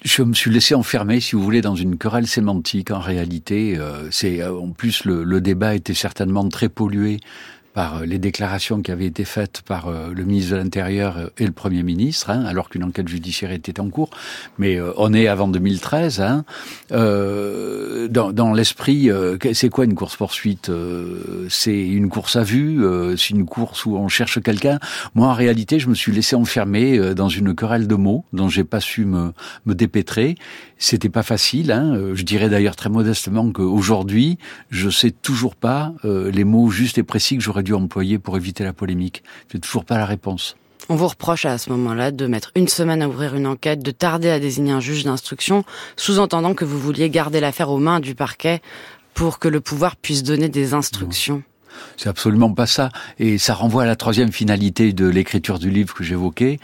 [0.03, 2.91] je me suis laissé enfermer, si vous voulez, dans une querelle sémantique.
[2.91, 7.19] En réalité, euh, c'est euh, en plus le, le, débat était certainement très pollué
[7.77, 11.27] par euh, les déclarations qui avaient été faites par euh, le ministre de l'Intérieur euh,
[11.37, 14.09] et le Premier ministre, hein, alors qu'une enquête judiciaire était en cours.
[14.57, 16.19] Mais on est avant 2013.
[16.21, 16.43] Hein,
[16.91, 19.11] euh, dans, dans l'esprit,
[19.53, 20.71] c'est quoi une course-poursuite
[21.49, 22.81] C'est une course à vue
[23.15, 24.79] C'est une course où on cherche quelqu'un
[25.13, 28.63] Moi, en réalité, je me suis laissé enfermer dans une querelle de mots dont j'ai
[28.63, 29.33] pas su me,
[29.67, 30.35] me dépêtrer.
[30.79, 31.71] C'était pas facile.
[31.71, 32.13] Hein.
[32.13, 34.37] Je dirais d'ailleurs très modestement qu'aujourd'hui,
[34.69, 38.63] je sais toujours pas les mots justes et précis que j'aurais dû employer pour éviter
[38.63, 40.55] la polémique J'ai toujours pas la réponse.
[40.89, 43.91] On vous reproche à ce moment-là de mettre une semaine à ouvrir une enquête, de
[43.91, 45.65] tarder à désigner un juge d'instruction,
[45.97, 48.61] sous-entendant que vous vouliez garder l'affaire aux mains du parquet
[49.13, 51.43] pour que le pouvoir puisse donner des instructions.
[51.97, 52.89] C'est absolument pas ça.
[53.19, 56.59] Et ça renvoie à la troisième finalité de l'écriture du livre que j'évoquais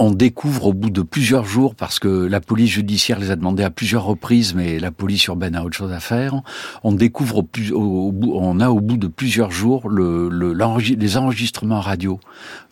[0.00, 3.62] on découvre au bout de plusieurs jours, parce que la police judiciaire les a demandé
[3.62, 6.40] à plusieurs reprises, mais la police urbaine a autre chose à faire.
[6.82, 10.56] On découvre au, au, bout, on a au bout de plusieurs jours le, le
[10.96, 12.18] les enregistrements radio,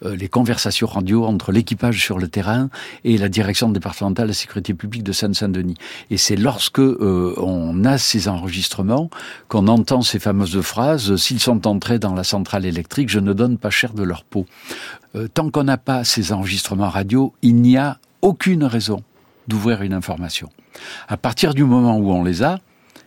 [0.06, 2.70] euh, les conversations radio entre l'équipage sur le terrain
[3.04, 5.76] et la direction départementale de la sécurité publique de Seine-Saint-Denis.
[6.10, 9.10] Et c'est lorsque euh, on a ces enregistrements
[9.48, 13.58] qu'on entend ces fameuses phrases s'ils sont entrés dans la centrale électrique, je ne donne
[13.58, 14.46] pas cher de leur peau.
[15.14, 19.02] Euh, tant qu'on n'a pas ces enregistrements radio, il n'y a aucune raison
[19.46, 20.50] d'ouvrir une information.
[21.08, 22.60] À partir du moment où on les a,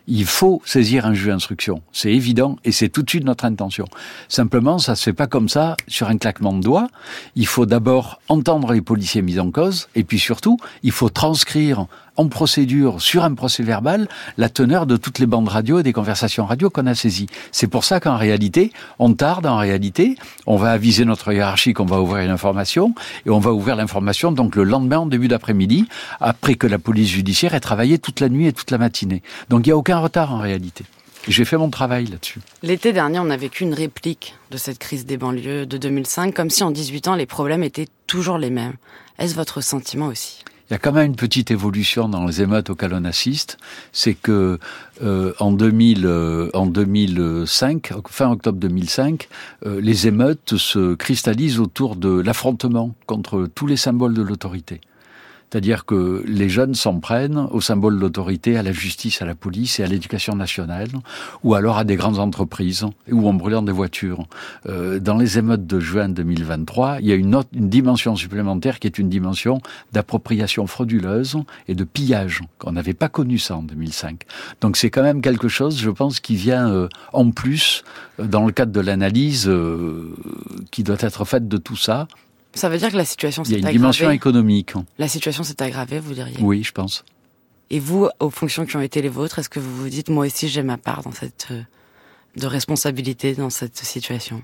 [0.08, 1.82] il faut saisir un juge d'instruction.
[1.91, 3.86] C'est évident et c'est tout de suite notre intention.
[4.28, 6.89] Simplement, ça se fait pas comme ça sur un claquement de doigts.
[7.36, 11.86] Il faut d'abord entendre les policiers mis en cause et puis surtout, il faut transcrire
[12.22, 14.08] en procédure sur un procès verbal
[14.38, 17.26] la teneur de toutes les bandes radio et des conversations radio qu'on a saisies.
[17.52, 21.86] C'est pour ça qu'en réalité, on tarde en réalité, on va aviser notre hiérarchie qu'on
[21.86, 22.94] va ouvrir une information
[23.26, 25.88] et on va ouvrir l'information donc le lendemain en début d'après-midi
[26.20, 29.24] après que la police judiciaire ait travaillé toute la nuit et toute la matinée.
[29.50, 30.86] Donc il n'y a aucun retard en réalité.
[31.28, 32.40] J'ai fait mon travail là-dessus.
[32.62, 36.50] L'été dernier, on a vécu une réplique de cette crise des banlieues de 2005, comme
[36.52, 38.74] si en 18 ans, les problèmes étaient toujours les mêmes.
[39.18, 40.44] Est-ce votre sentiment aussi?
[40.72, 43.58] Il y a quand même une petite évolution dans les émeutes auxquelles on assiste,
[43.92, 44.58] c'est que
[45.04, 49.28] euh, en 2000, euh, en 2005, fin octobre 2005,
[49.66, 54.80] euh, les émeutes se cristallisent autour de l'affrontement contre tous les symboles de l'autorité.
[55.52, 59.36] C'est-à-dire que les jeunes s'en prennent au symbole de l'autorité, à la justice, à la
[59.36, 60.88] police et à l'éducation nationale,
[61.44, 64.26] ou alors à des grandes entreprises, ou en brûlant des voitures.
[64.68, 68.80] Euh, dans les émeutes de juin 2023, il y a une, autre, une dimension supplémentaire
[68.80, 69.60] qui est une dimension
[69.92, 71.38] d'appropriation frauduleuse
[71.68, 72.42] et de pillage.
[72.64, 74.22] On n'avait pas connu ça en 2005.
[74.62, 77.84] Donc c'est quand même quelque chose, je pense, qui vient euh, en plus
[78.20, 80.16] euh, dans le cadre de l'analyse euh,
[80.72, 82.08] qui doit être faite de tout ça
[82.54, 83.62] ça veut dire que la situation s'est aggravée.
[83.62, 84.74] Il y a une dimension économique.
[84.98, 87.06] La situation s'est aggravée, vous diriez Oui, je pense.
[87.70, 90.26] Et vous, aux fonctions qui ont été les vôtres, est-ce que vous vous dites, moi
[90.26, 91.62] aussi, j'ai ma part dans cette euh,
[92.36, 94.44] de responsabilité dans cette situation?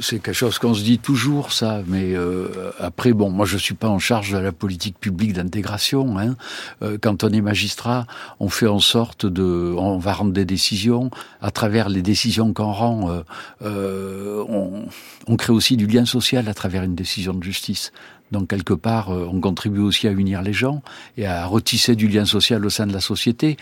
[0.00, 1.82] C'est quelque chose qu'on se dit toujours, ça.
[1.86, 6.18] Mais euh, après, bon, moi, je suis pas en charge de la politique publique d'intégration.
[6.18, 6.36] Hein.
[6.82, 8.06] Euh, quand on est magistrat,
[8.40, 11.10] on fait en sorte de, on va rendre des décisions.
[11.40, 13.20] À travers les décisions qu'on rend, euh,
[13.62, 14.86] euh on,
[15.26, 17.92] on crée aussi du lien social à travers une décision de justice.
[18.32, 20.82] Donc quelque part, euh, on contribue aussi à unir les gens
[21.16, 23.56] et à retisser du lien social au sein de la société.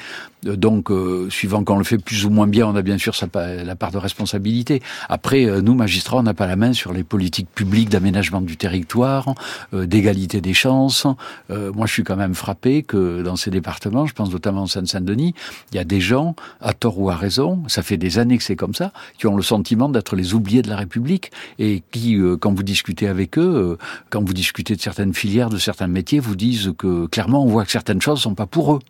[0.46, 3.14] Euh, donc, euh, suivant qu'on le fait plus ou moins bien, on a bien sûr
[3.35, 4.83] la part de responsabilité.
[5.09, 9.35] Après, nous, magistrats, on n'a pas la main sur les politiques publiques d'aménagement du territoire,
[9.72, 11.07] d'égalité des chances.
[11.48, 15.35] moi, je suis quand même frappé que dans ces départements, je pense notamment en Seine-Saint-Denis,
[15.72, 18.44] il y a des gens, à tort ou à raison, ça fait des années que
[18.44, 22.18] c'est comme ça, qui ont le sentiment d'être les oubliés de la République et qui,
[22.40, 23.79] quand vous discutez avec eux,
[24.11, 27.64] quand vous discutez de certaines filières, de certains métiers, vous disent que clairement on voit
[27.64, 28.81] que certaines choses sont pas pour eux.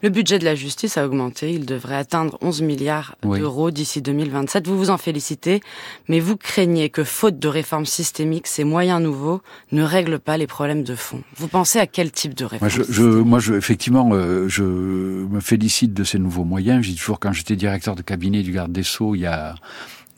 [0.00, 4.68] Le budget de la justice a augmenté, il devrait atteindre 11 milliards d'euros d'ici 2027.
[4.68, 5.60] Vous vous en félicitez,
[6.08, 9.42] mais vous craignez que, faute de réformes systémiques, ces moyens nouveaux
[9.72, 11.24] ne règlent pas les problèmes de fond.
[11.36, 15.40] Vous pensez à quel type de réforme Moi, je, moi je, effectivement, euh, je me
[15.40, 16.84] félicite de ces nouveaux moyens.
[16.84, 19.56] J'ai toujours, quand j'étais directeur de cabinet du garde des Sceaux, il y a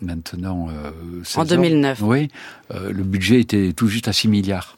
[0.03, 0.69] maintenant...
[0.69, 0.91] Euh,
[1.37, 2.03] en 2009.
[2.03, 2.29] oui,
[2.71, 4.77] euh, le budget était tout juste à 6 milliards.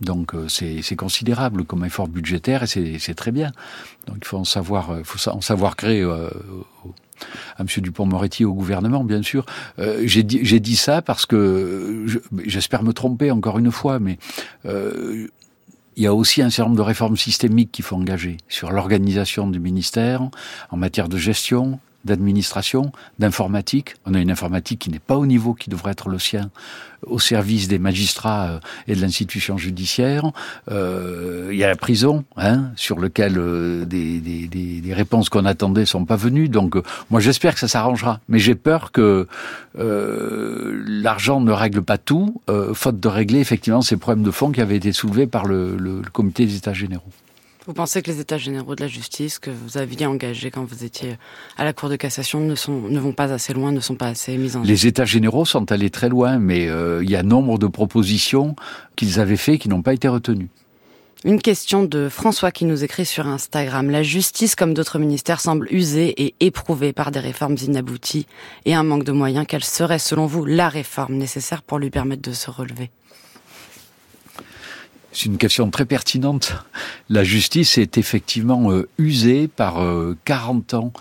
[0.00, 3.52] Donc euh, c'est considérable comme effort budgétaire et c'est très bien.
[4.06, 6.02] Donc il faut en savoir, euh, faut en savoir créer.
[6.02, 6.28] Euh,
[7.58, 7.66] à M.
[7.76, 9.44] Dupont-Moretti au gouvernement, bien sûr.
[9.76, 12.06] J'ai dit, ça parce que
[12.46, 14.16] j'espère me tromper encore une fois, mais
[14.64, 15.28] il
[16.02, 19.60] y a aussi un certain nombre de réformes systémiques qu'il faut engager sur l'organisation du
[19.60, 20.22] ministère
[20.70, 23.94] en matière de gestion, d'administration, d'informatique.
[24.06, 26.50] On a une informatique qui n'est pas au niveau qui devrait être le sien,
[27.06, 28.58] au service des magistrats euh,
[28.88, 30.30] et de l'institution judiciaire.
[30.70, 35.44] Euh, il y a la prison, hein, sur lequel euh, des, des, des, réponses qu'on
[35.44, 36.48] attendait sont pas venues.
[36.48, 36.76] Donc,
[37.10, 38.20] moi, j'espère que ça s'arrangera.
[38.28, 39.26] Mais j'ai peur que
[39.74, 42.42] l'argent ne règle pas tout,
[42.74, 46.02] faute de régler effectivement ces problèmes de fond qui avaient été soulevés par le, le
[46.12, 47.10] comité des États généraux.
[47.66, 50.82] Vous pensez que les États généraux de la justice que vous aviez engagés quand vous
[50.82, 51.18] étiez
[51.58, 54.06] à la Cour de cassation ne, sont, ne vont pas assez loin, ne sont pas
[54.06, 57.22] assez mis en Les États généraux sont allés très loin, mais euh, il y a
[57.22, 58.56] nombre de propositions
[58.96, 60.48] qu'ils avaient faites qui n'ont pas été retenues.
[61.22, 63.90] Une question de François qui nous écrit sur Instagram.
[63.90, 68.26] La justice, comme d'autres ministères, semble usée et éprouvée par des réformes inabouties
[68.64, 69.44] et un manque de moyens.
[69.46, 72.90] Quelle serait, selon vous, la réforme nécessaire pour lui permettre de se relever?
[75.12, 76.54] C'est une question très pertinente.
[77.08, 79.82] La justice est effectivement euh, usée par
[80.24, 80.92] 40 euh, ans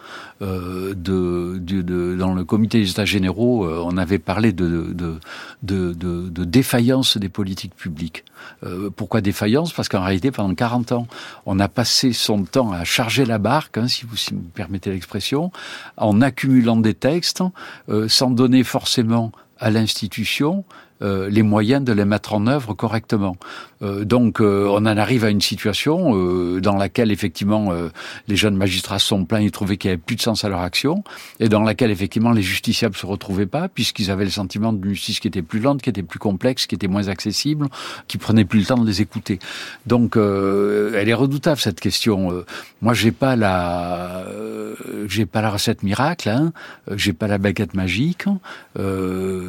[0.41, 3.67] euh, de, de, dans le comité des États généraux.
[3.67, 5.19] on avait parlé de, de,
[5.93, 8.23] de, défaillance des politiques publiques.
[8.95, 9.73] pourquoi défaillance?
[9.73, 11.07] Parce qu'en réalité, pendant 40 ans,
[11.45, 15.51] on a passé son temps à charger la barque, hein, si, vous, me permettez l'expression,
[15.97, 17.43] en accumulant des textes,
[18.07, 20.63] sans donner forcément à l'institution
[21.01, 23.37] euh, les moyens de les mettre en œuvre correctement.
[23.81, 25.79] Euh, donc euh, on en arrive à une situation
[26.59, 27.71] dans laquelle effectivement
[28.27, 30.59] les jeunes magistrats sont pleins, ils trouvaient qu'il n'y avait plus de sens à leur
[30.59, 31.03] action,
[31.39, 35.19] et dans laquelle effectivement les justiciables se retrouvaient pas, puisqu'ils avaient le sentiment d'une justice
[35.19, 37.67] qui était plus lente, qui était plus complexe, qui était moins accessible,
[38.07, 39.39] qui prenait plus le temps de les écouter.
[39.85, 42.43] Donc elle est redoutable cette question.
[42.81, 44.25] moi j'ai pas la
[45.07, 46.51] j'ai pas la recette miracle, hein,
[46.95, 48.25] j'ai pas la baguette magique,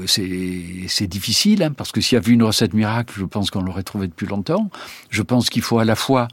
[0.06, 3.82] c'est difficile Hein, parce que s'il y avait une recette miracle, je pense qu'on l'aurait
[3.82, 4.70] trouvé depuis longtemps.
[5.08, 6.28] Je pense qu'il faut à la fois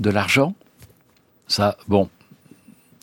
[0.00, 0.54] de l'argent,
[1.48, 2.08] ça, bon,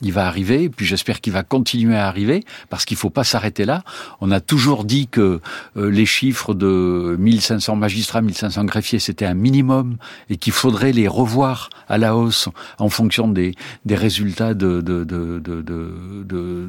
[0.01, 3.65] il va arriver, puis j'espère qu'il va continuer à arriver, parce qu'il faut pas s'arrêter
[3.65, 3.83] là.
[4.21, 5.39] On a toujours dit que
[5.75, 9.97] euh, les chiffres de 1500 magistrats, 1500 greffiers, c'était un minimum,
[10.29, 13.55] et qu'il faudrait les revoir à la hausse en fonction des,
[13.85, 16.67] des résultats de, de, de, de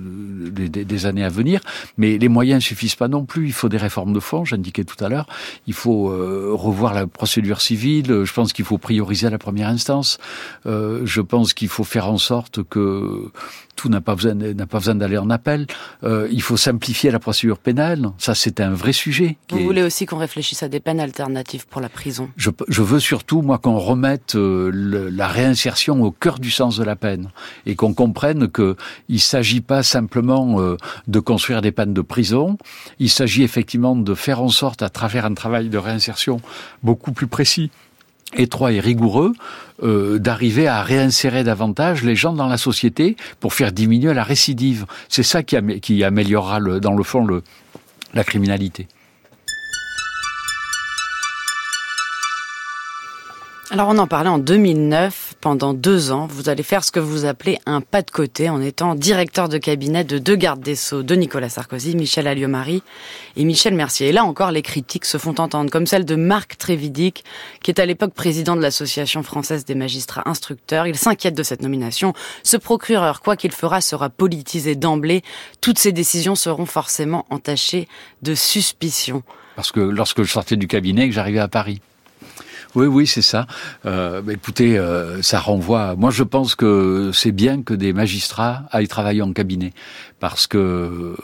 [0.66, 1.60] des années à venir.
[1.96, 3.46] Mais les moyens suffisent pas non plus.
[3.46, 5.26] Il faut des réformes de fond, j'indiquais tout à l'heure.
[5.66, 8.24] Il faut euh, revoir la procédure civile.
[8.24, 10.18] Je pense qu'il faut prioriser la première instance.
[10.66, 13.17] Euh, je pense qu'il faut faire en sorte que
[13.76, 15.66] tout n'a pas besoin n'a pas besoin d'aller en appel.
[16.04, 18.10] Euh, il faut simplifier la procédure pénale.
[18.18, 19.36] Ça, c'est un vrai sujet.
[19.50, 23.00] Vous voulez aussi qu'on réfléchisse à des peines alternatives pour la prison je, je veux
[23.00, 24.70] surtout, moi, qu'on remette euh,
[25.12, 27.30] la réinsertion au cœur du sens de la peine
[27.66, 28.76] et qu'on comprenne que
[29.08, 30.76] il s'agit pas simplement euh,
[31.06, 32.58] de construire des peines de prison.
[32.98, 36.40] Il s'agit effectivement de faire en sorte, à travers un travail de réinsertion
[36.82, 37.70] beaucoup plus précis
[38.36, 39.32] étroit et rigoureux
[39.82, 44.86] euh, d'arriver à réinsérer davantage les gens dans la société pour faire diminuer la récidive.
[45.08, 47.42] C'est ça qui, qui améliorera dans le fond le,
[48.14, 48.88] la criminalité.
[53.70, 57.24] Alors on en parlait en 2009, pendant deux ans, vous allez faire ce que vous
[57.24, 61.02] appelez un pas de côté en étant directeur de cabinet de deux gardes des Sceaux,
[61.02, 62.82] de Nicolas Sarkozy, Michel Alliot-Marie
[63.36, 64.08] et Michel Mercier.
[64.08, 67.24] Et là encore, les critiques se font entendre, comme celle de Marc Trévidic,
[67.62, 70.86] qui est à l'époque président de l'Association française des magistrats instructeurs.
[70.86, 72.14] Il s'inquiète de cette nomination.
[72.42, 75.22] Ce procureur, quoi qu'il fera, sera politisé d'emblée.
[75.60, 77.88] Toutes ses décisions seront forcément entachées
[78.22, 79.22] de suspicion.
[79.54, 81.80] Parce que lorsque je sortais du cabinet, que j'arrivais à Paris.
[82.74, 83.46] Oui, oui, c'est ça.
[83.86, 85.94] Euh, bah, écoutez, euh, ça renvoie.
[85.96, 89.72] Moi, je pense que c'est bien que des magistrats aillent travailler en cabinet,
[90.20, 91.16] parce que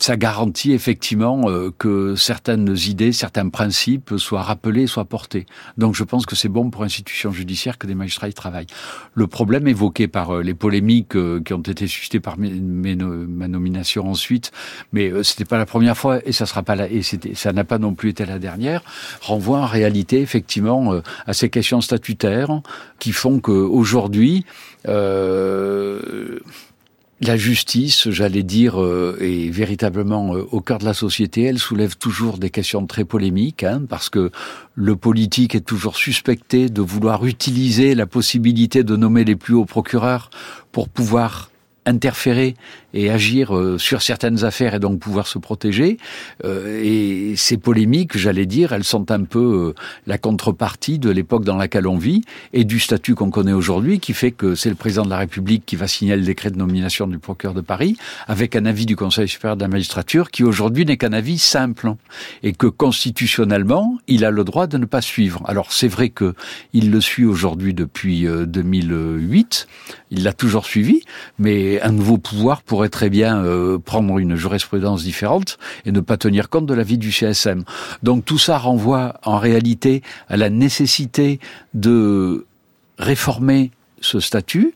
[0.00, 5.46] ça garantit effectivement euh, que certaines idées, certains principes soient rappelés, soient portés.
[5.76, 8.66] Donc je pense que c'est bon pour l'institution judiciaire que des magistrats y travaillent.
[9.14, 14.10] Le problème évoqué par euh, les polémiques euh, qui ont été suscitées par ma nomination
[14.10, 14.52] ensuite,
[14.92, 17.78] mais c'était pas la première fois et ça sera pas la, et ça n'a pas
[17.78, 18.82] non plus été la dernière,
[19.20, 20.94] renvoie en réalité effectivement
[21.26, 22.60] à ces questions statutaires
[22.98, 24.44] qui font qu'aujourd'hui
[24.88, 26.38] euh,
[27.20, 31.42] la justice, j'allais dire, euh, est véritablement euh, au cœur de la société.
[31.44, 34.30] Elle soulève toujours des questions très polémiques, hein, parce que
[34.74, 39.66] le politique est toujours suspecté de vouloir utiliser la possibilité de nommer les plus hauts
[39.66, 40.30] procureurs
[40.72, 41.50] pour pouvoir
[41.84, 42.54] interférer
[42.94, 45.98] et agir euh, sur certaines affaires et donc pouvoir se protéger.
[46.44, 49.74] Euh, et ces polémiques, j'allais dire, elles sont un peu euh,
[50.06, 52.22] la contrepartie de l'époque dans laquelle on vit
[52.52, 55.64] et du statut qu'on connaît aujourd'hui, qui fait que c'est le président de la République
[55.66, 58.96] qui va signer le décret de nomination du procureur de Paris, avec un avis du
[58.96, 61.94] Conseil supérieur de la magistrature, qui aujourd'hui n'est qu'un avis simple,
[62.42, 65.42] et que constitutionnellement, il a le droit de ne pas suivre.
[65.46, 66.34] Alors c'est vrai que
[66.72, 69.66] il le suit aujourd'hui depuis 2008,
[70.10, 71.02] il l'a toujours suivi,
[71.38, 76.00] mais un nouveau pouvoir pour pourrait très bien euh, prendre une jurisprudence différente et ne
[76.00, 77.64] pas tenir compte de l'avis du CSM.
[78.02, 81.40] Donc tout ça renvoie en réalité à la nécessité
[81.74, 82.46] de
[82.96, 84.72] réformer ce statut,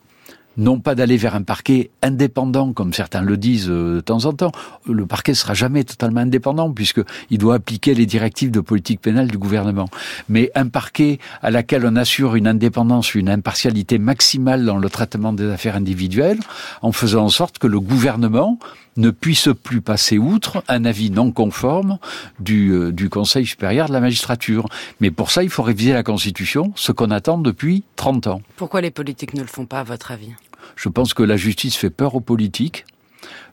[0.57, 4.33] non pas d'aller vers un parquet indépendant, comme certains le disent euh, de temps en
[4.33, 4.53] temps.
[4.87, 9.39] Le parquet sera jamais totalement indépendant, puisqu'il doit appliquer les directives de politique pénale du
[9.39, 9.89] gouvernement.
[10.29, 15.33] Mais un parquet à laquelle on assure une indépendance, une impartialité maximale dans le traitement
[15.33, 16.41] des affaires individuelles,
[16.83, 18.59] en faisant en sorte que le gouvernement
[18.97, 21.99] ne puisse plus passer outre un avis non conforme
[22.41, 24.69] du, euh, du Conseil supérieur de la magistrature.
[25.01, 28.43] Mais pour ça, il faut réviser la Constitution, ce qu'on attend depuis 30 ans.
[28.57, 30.33] Pourquoi les politiques ne le font pas, à votre avis?
[30.77, 32.85] Je pense que la justice fait peur aux politiques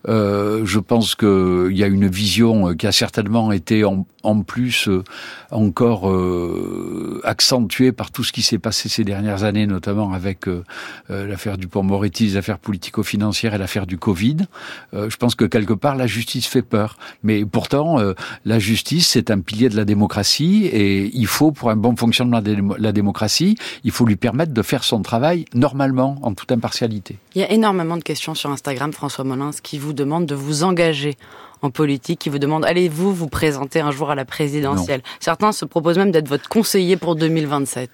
[0.07, 4.87] Euh, je pense qu'il y a une vision qui a certainement été en, en plus
[4.87, 5.03] euh,
[5.51, 10.63] encore euh, accentuée par tout ce qui s'est passé ces dernières années, notamment avec euh,
[11.09, 14.37] l'affaire du Pont-Moretti, les affaires politico-financières et l'affaire du Covid.
[14.93, 17.97] je pense que quelque part la justice fait peur, mais pourtant
[18.45, 22.41] la justice c'est un pilier de la démocratie et il faut pour un bon fonctionnement
[22.41, 27.17] de la démocratie, il faut lui permettre de faire son travail normalement en toute impartialité.
[27.35, 30.63] Il y a énormément de questions sur Instagram, François Molins, qui vous demande de vous
[30.63, 31.17] engager
[31.61, 35.01] en politique qui vous demande allez-vous vous présenter un jour à la présidentielle?
[35.19, 37.89] Certains se proposent même d'être votre conseiller pour 2027.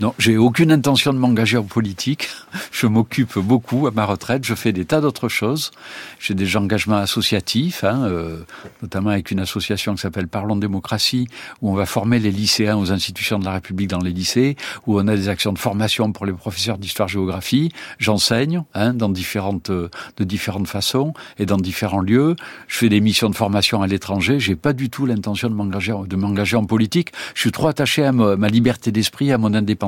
[0.00, 2.28] Non, j'ai aucune intention de m'engager en politique.
[2.72, 4.44] Je m'occupe beaucoup à ma retraite.
[4.44, 5.70] Je fais des tas d'autres choses.
[6.18, 8.38] J'ai des engagements associatifs, hein, euh,
[8.80, 11.28] notamment avec une association qui s'appelle Parlons démocratie,
[11.60, 14.98] où on va former les lycéens aux institutions de la République dans les lycées, où
[14.98, 17.70] on a des actions de formation pour les professeurs d'histoire-géographie.
[17.98, 22.34] J'enseigne hein, dans différentes, euh, de différentes façons et dans différents lieux.
[22.66, 24.40] Je fais des missions de formation à l'étranger.
[24.40, 27.12] J'ai pas du tout l'intention de m'engager, de m'engager en politique.
[27.34, 29.81] Je suis trop attaché à ma liberté d'esprit, à mon indépendance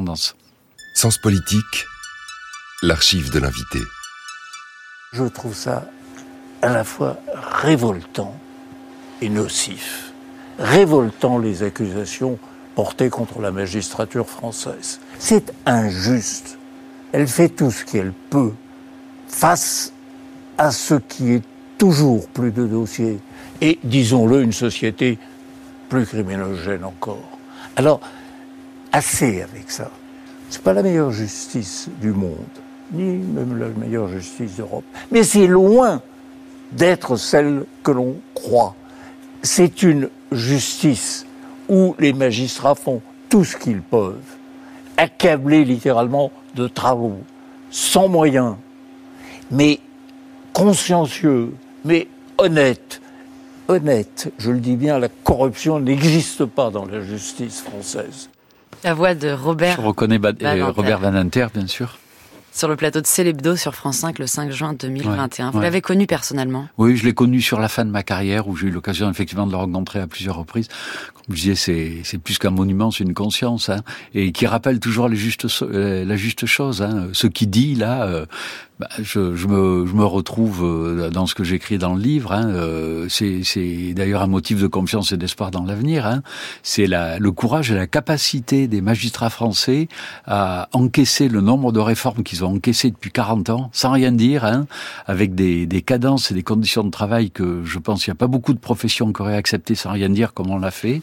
[0.95, 1.87] Sens politique,
[2.83, 3.79] l'archive de l'invité.
[5.13, 5.85] Je trouve ça
[6.63, 7.17] à la fois
[7.63, 8.35] révoltant
[9.21, 10.13] et nocif.
[10.59, 12.41] Révoltant les accusations
[12.75, 14.99] portées contre la magistrature française.
[15.21, 16.59] C'est injuste.
[17.13, 18.53] Elle fait tout ce qu'elle peut
[19.29, 19.93] face
[20.59, 21.43] à ce qui est
[21.79, 23.21] toujours plus de dossiers
[23.61, 25.19] et, disons-le, une société
[25.89, 27.39] plus criminogène encore.
[27.77, 28.01] Alors,
[28.95, 29.91] assez avec ça.
[30.51, 32.37] C'est pas la meilleure justice du monde,
[32.93, 34.85] ni même la meilleure justice d'Europe.
[35.11, 36.01] Mais c'est loin
[36.71, 38.77] d'être celle que l'on croit.
[39.43, 41.27] C'est une justice
[41.69, 44.37] où les magistrats font tout ce qu'ils peuvent,
[44.97, 47.19] accablés littéralement de travaux,
[47.71, 48.55] sans moyens,
[49.51, 49.81] mais
[50.53, 51.53] consciencieux,
[51.85, 52.07] mais
[52.39, 53.01] honnêtes.
[53.67, 58.29] Honnête, je le dis bien, la corruption n'existe pas dans la justice française.
[58.85, 59.77] La voix de Robert.
[59.77, 61.99] Je reconnais euh, Robert Van Inter, bien sûr.
[62.53, 65.51] Sur le plateau de Célébdo sur France 5 le 5 juin 2021.
[65.51, 66.69] Vous l'avez connu personnellement?
[66.77, 69.47] Oui, je l'ai connu sur la fin de ma carrière où j'ai eu l'occasion effectivement
[69.47, 70.69] de le rencontrer à plusieurs reprises.
[71.15, 73.81] Comme je disais, c'est plus qu'un monument, c'est une conscience, hein,
[74.15, 76.83] et qui rappelle toujours les justes, euh, la juste chose.
[76.83, 77.09] Hein.
[77.13, 78.27] Ce qu'il dit là, euh,
[78.81, 82.33] bah, je, je, me, je, me, retrouve euh, dans ce que j'écris dans le livre.
[82.33, 86.07] Hein, euh, c'est d'ailleurs un motif de confiance et d'espoir dans l'avenir.
[86.07, 86.23] Hein.
[86.65, 89.87] C'est le courage et la capacité des magistrats français
[90.27, 94.45] à encaisser le nombre de réformes qu'ils ont encaissées depuis 40 ans, sans rien dire,
[94.45, 94.67] hein,
[95.07, 98.19] avec des, des, cadences et des conditions de travail que je pense qu'il n'y a
[98.19, 101.01] pas beaucoup de professions qui auraient accepté sans rien dire comme on l'a fait.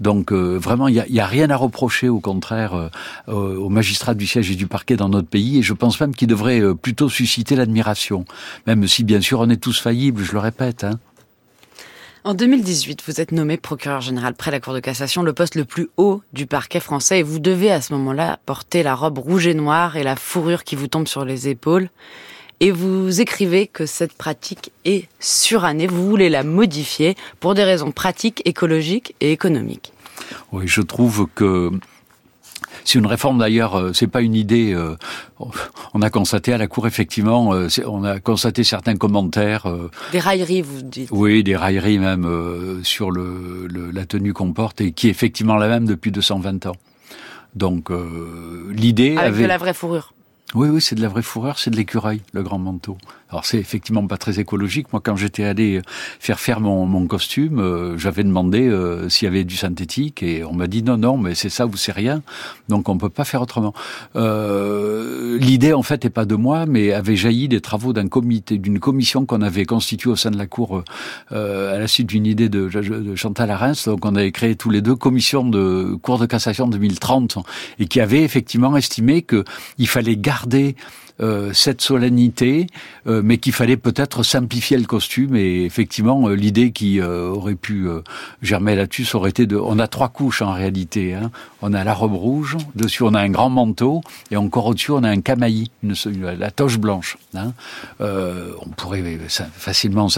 [0.00, 2.90] Donc euh, vraiment, il n'y a, a, rien à reprocher, au contraire,
[3.26, 5.58] aux magistrats du siège et du parquet dans notre pays.
[5.58, 8.24] Et je pense même qu'ils devraient plutôt susciter l'admiration,
[8.66, 10.84] même si bien sûr on est tous faillibles, je le répète.
[10.84, 10.98] Hein.
[12.24, 15.64] En 2018, vous êtes nommé procureur général près la Cour de cassation, le poste le
[15.64, 19.46] plus haut du parquet français, et vous devez à ce moment-là porter la robe rouge
[19.46, 21.88] et noire et la fourrure qui vous tombe sur les épaules.
[22.58, 27.92] Et vous écrivez que cette pratique est surannée, vous voulez la modifier pour des raisons
[27.92, 29.92] pratiques, écologiques et économiques.
[30.50, 31.70] Oui, je trouve que
[32.86, 34.72] c'est une réforme d'ailleurs, euh, c'est pas une idée.
[34.72, 34.96] Euh,
[35.92, 39.66] on a constaté à la Cour effectivement, euh, on a constaté certains commentaires.
[40.12, 41.08] Des railleries, vous dites.
[41.10, 45.68] Oui, des railleries même sur le, la tenue qu'on porte et qui est effectivement la
[45.68, 46.76] même depuis 220 ans.
[47.54, 47.90] Donc
[48.70, 50.12] l'idée avec de la vraie fourrure.
[50.54, 52.96] Oui, oui, c'est de la vraie fourrure, c'est de l'écureuil, le grand manteau.
[53.30, 54.92] Alors c'est effectivement pas très écologique.
[54.92, 55.80] Moi, quand j'étais allé
[56.20, 60.44] faire faire mon, mon costume, euh, j'avais demandé euh, s'il y avait du synthétique et
[60.44, 62.22] on m'a dit non, non, mais c'est ça ou c'est rien.
[62.68, 63.74] Donc on peut pas faire autrement.
[64.14, 68.58] Euh, L'idée en fait est pas de moi, mais avait jailli des travaux d'un comité,
[68.58, 70.84] d'une commission qu'on avait constituée au sein de la cour
[71.32, 73.86] euh, à la suite d'une idée de, de Chantal Arens.
[73.86, 77.38] Donc on avait créé tous les deux commission de cour de cassation 2030
[77.80, 79.44] et qui avait effectivement estimé que
[79.78, 80.76] il fallait garder
[81.20, 82.66] euh, cette solennité,
[83.06, 85.34] euh, mais qu'il fallait peut-être simplifier le costume.
[85.34, 87.88] Et effectivement, euh, l'idée qui aurait pu
[88.42, 89.56] germer là-dessus aurait été de...
[89.56, 91.14] On a trois couches en réalité.
[91.14, 91.30] Hein.
[91.62, 95.02] On a la robe rouge, dessus on a un grand manteau, et encore au-dessus on
[95.04, 95.94] a un camaillis, une,
[96.38, 97.16] la toche blanche.
[97.34, 97.52] Hein.
[98.00, 99.18] on pourrait
[99.56, 100.08] facilement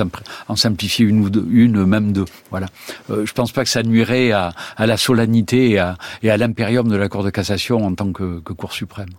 [0.49, 2.27] en simplifier une ou deux, une même deux.
[2.51, 2.67] Voilà.
[3.09, 6.97] je pense pas que ça nuirait à, à la solennité et à, à l'impérium de
[6.97, 9.11] la Cour de cassation en tant que, que Cour suprême.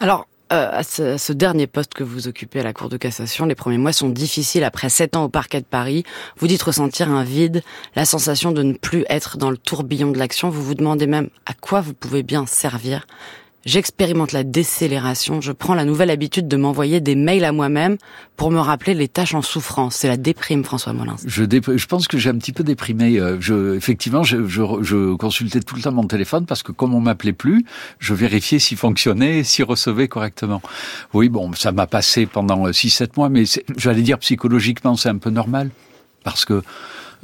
[0.00, 3.56] Alors, euh, à ce, dernier poste que vous occupez à la Cour de cassation, les
[3.56, 6.04] premiers mois sont difficiles après sept ans au parquet de Paris.
[6.36, 7.64] Vous dites ressentir un vide,
[7.96, 10.48] la sensation de ne plus être dans le tourbillon de l'action.
[10.48, 13.06] Vous vous demandez même à quoi vous pouvez bien servir.
[13.66, 17.96] J'expérimente la décélération, je prends la nouvelle habitude de m'envoyer des mails à moi-même
[18.36, 19.96] pour me rappeler les tâches en souffrance.
[19.96, 21.16] C'est la déprime, François Molins.
[21.26, 23.18] Je, je pense que j'ai un petit peu déprimé.
[23.18, 26.94] Euh, je, effectivement, je, je, je, consultais tout le temps mon téléphone parce que comme
[26.94, 27.64] on m'appelait plus,
[27.98, 30.62] je vérifiais s'il fonctionnait, s'il recevait correctement.
[31.12, 33.42] Oui, bon, ça m'a passé pendant 6-7 euh, mois, mais
[33.76, 35.70] j'allais dire psychologiquement, c'est un peu normal
[36.22, 36.62] parce que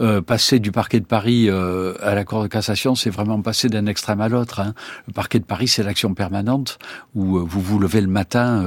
[0.01, 3.69] euh, passer du parquet de Paris euh, à la Cour de cassation, c'est vraiment passer
[3.69, 4.61] d'un extrême à l'autre.
[4.61, 4.75] Hein.
[5.07, 6.79] Le parquet de Paris, c'est l'action permanente
[7.15, 8.65] où euh, vous vous levez le matin,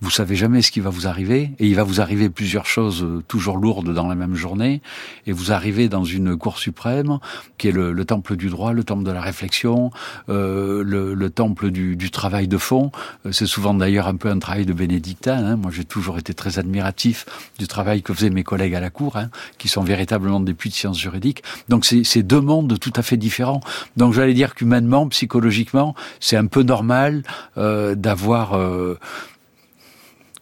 [0.00, 3.06] vous savez jamais ce qui va vous arriver, et il va vous arriver plusieurs choses
[3.28, 4.82] toujours lourdes dans la même journée,
[5.26, 7.18] et vous arrivez dans une Cour suprême
[7.56, 9.90] qui est le, le temple du droit, le temple de la réflexion,
[10.28, 12.90] le, le, temple du, du, travail de fond.
[13.30, 15.44] C'est souvent d'ailleurs un peu un travail de bénédictin.
[15.44, 15.56] Hein.
[15.56, 17.26] Moi, j'ai toujours été très admiratif
[17.58, 20.70] du travail que faisaient mes collègues à la Cour, hein, qui sont véritablement des puits
[20.70, 21.42] de sciences juridiques.
[21.68, 23.60] Donc c'est deux mondes tout à fait différents.
[23.96, 27.22] Donc j'allais dire qu'humainement, psychologiquement, c'est un peu normal
[27.56, 28.98] euh, d'avoir euh,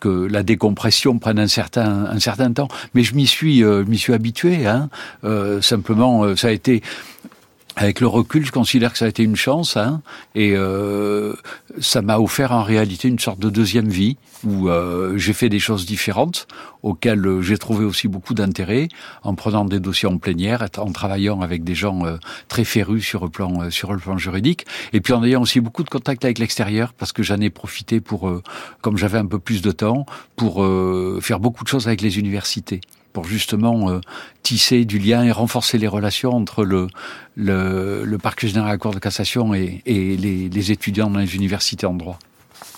[0.00, 2.68] que la décompression prenne un certain un certain temps.
[2.94, 4.66] Mais je m'y suis euh, m'y suis habitué.
[4.66, 4.88] Hein.
[5.60, 6.82] Simplement, ça a été
[7.76, 10.00] avec le recul, je considère que ça a été une chance, hein,
[10.34, 11.34] et euh,
[11.78, 15.58] ça m'a offert en réalité une sorte de deuxième vie où euh, j'ai fait des
[15.58, 16.46] choses différentes,
[16.82, 18.88] auxquelles euh, j'ai trouvé aussi beaucoup d'intérêt
[19.22, 22.16] en prenant des dossiers en plénière, en travaillant avec des gens euh,
[22.48, 25.60] très férus sur le plan euh, sur le plan juridique, et puis en ayant aussi
[25.60, 28.32] beaucoup de contacts avec l'extérieur parce que j'en ai profité pour,
[28.80, 30.06] comme j'avais un peu plus de temps,
[30.36, 30.64] pour
[31.20, 32.80] faire beaucoup de choses avec les universités
[33.16, 34.00] pour justement euh,
[34.42, 36.86] tisser du lien et renforcer les relations entre le,
[37.34, 41.20] le, le parquet général à la Cour de cassation et, et les, les, étudiants dans
[41.20, 42.18] les universités en droit.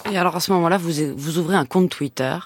[0.09, 2.37] Et alors à ce moment-là, vous, vous ouvrez un compte Twitter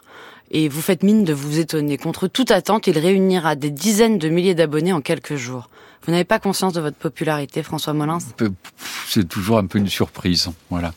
[0.52, 1.98] et vous faites mine de vous étonner.
[1.98, 5.68] Contre toute attente, il réunira des dizaines de milliers d'abonnés en quelques jours.
[6.06, 8.20] Vous n'avez pas conscience de votre popularité, François Molins?
[9.06, 10.94] C'est toujours un peu une surprise, voilà.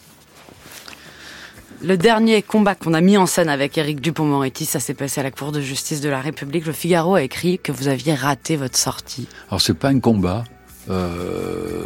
[1.86, 5.24] Le dernier combat qu'on a mis en scène avec Éric Dupont-Moretti, ça s'est passé à
[5.24, 6.66] la Cour de justice de la République.
[6.66, 9.28] Le Figaro a écrit que vous aviez raté votre sortie.
[9.50, 10.46] Alors c'est pas un combat.
[10.90, 11.84] Euh,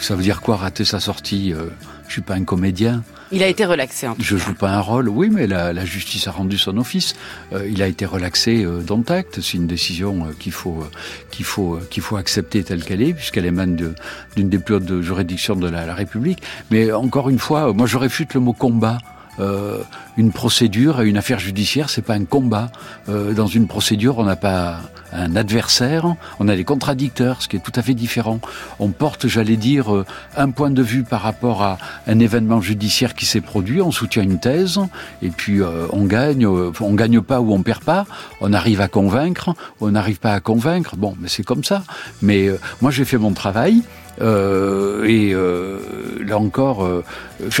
[0.00, 1.70] ça veut dire quoi rater sa sortie euh,
[2.08, 3.02] Je suis pas un comédien.
[3.32, 4.06] Il a été relaxé.
[4.06, 5.08] En tout je joue pas un rôle.
[5.08, 7.14] Oui, mais la, la justice a rendu son office.
[7.54, 9.40] Euh, il a été relaxé euh, d'acte.
[9.40, 10.84] C'est une décision euh, qu'il faut
[11.30, 13.94] qu'il faut qu'il faut accepter telle qu'elle est, puisqu'elle émane
[14.36, 16.42] d'une des plus hautes juridictions de la, la République.
[16.70, 18.98] Mais encore une fois, moi je réfute le mot combat.
[19.40, 19.78] Euh,
[20.16, 22.70] une procédure, une affaire judiciaire, c'est pas un combat.
[23.08, 24.80] Euh, dans une procédure, on n'a pas
[25.12, 28.40] un adversaire, on a des contradicteurs, ce qui est tout à fait différent.
[28.78, 30.04] On porte, j'allais dire, euh,
[30.36, 34.22] un point de vue par rapport à un événement judiciaire qui s'est produit, on soutient
[34.22, 34.80] une thèse,
[35.22, 38.06] et puis euh, on gagne, euh, on gagne pas ou on perd pas,
[38.40, 41.82] on arrive à convaincre, on n'arrive pas à convaincre, bon, mais c'est comme ça.
[42.22, 43.82] Mais euh, moi j'ai fait mon travail,
[44.20, 45.78] et euh,
[46.24, 47.04] là encore, euh,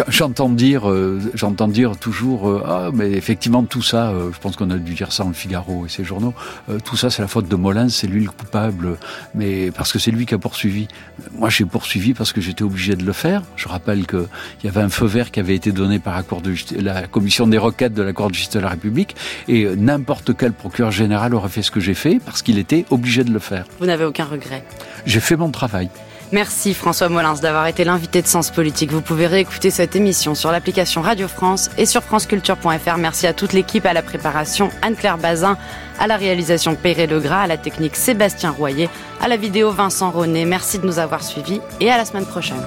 [0.08, 4.56] j'entends dire, euh, j'entends dire toujours, euh, ah mais effectivement tout ça, euh, je pense
[4.56, 6.34] qu'on a dû dire ça en Le Figaro et ses journaux,
[6.84, 8.96] tout ça c'est la faute de Molins, c'est lui le coupable,
[9.34, 10.88] mais parce que c'est lui qui a poursuivi.
[11.32, 13.42] Moi j'ai poursuivi parce que j'étais obligé de le faire.
[13.56, 14.26] Je rappelle qu'il
[14.64, 17.46] y avait un feu vert qui avait été donné par la, Cour de la commission
[17.46, 19.16] des requêtes de la Cour de justice de la République,
[19.48, 23.24] et n'importe quel procureur général aurait fait ce que j'ai fait parce qu'il était obligé
[23.24, 23.64] de le faire.
[23.78, 24.64] Vous n'avez aucun regret?
[25.06, 25.88] J'ai fait mon travail.
[26.30, 28.92] Merci François Molins d'avoir été l'invité de Sens Politique.
[28.92, 32.98] Vous pouvez réécouter cette émission sur l'application Radio France et sur franceculture.fr.
[32.98, 35.56] Merci à toute l'équipe, à la préparation Anne-Claire Bazin,
[35.98, 38.90] à la réalisation Perret Legras, à la technique Sébastien Royer,
[39.22, 40.44] à la vidéo Vincent René.
[40.44, 42.62] Merci de nous avoir suivis et à la semaine prochaine.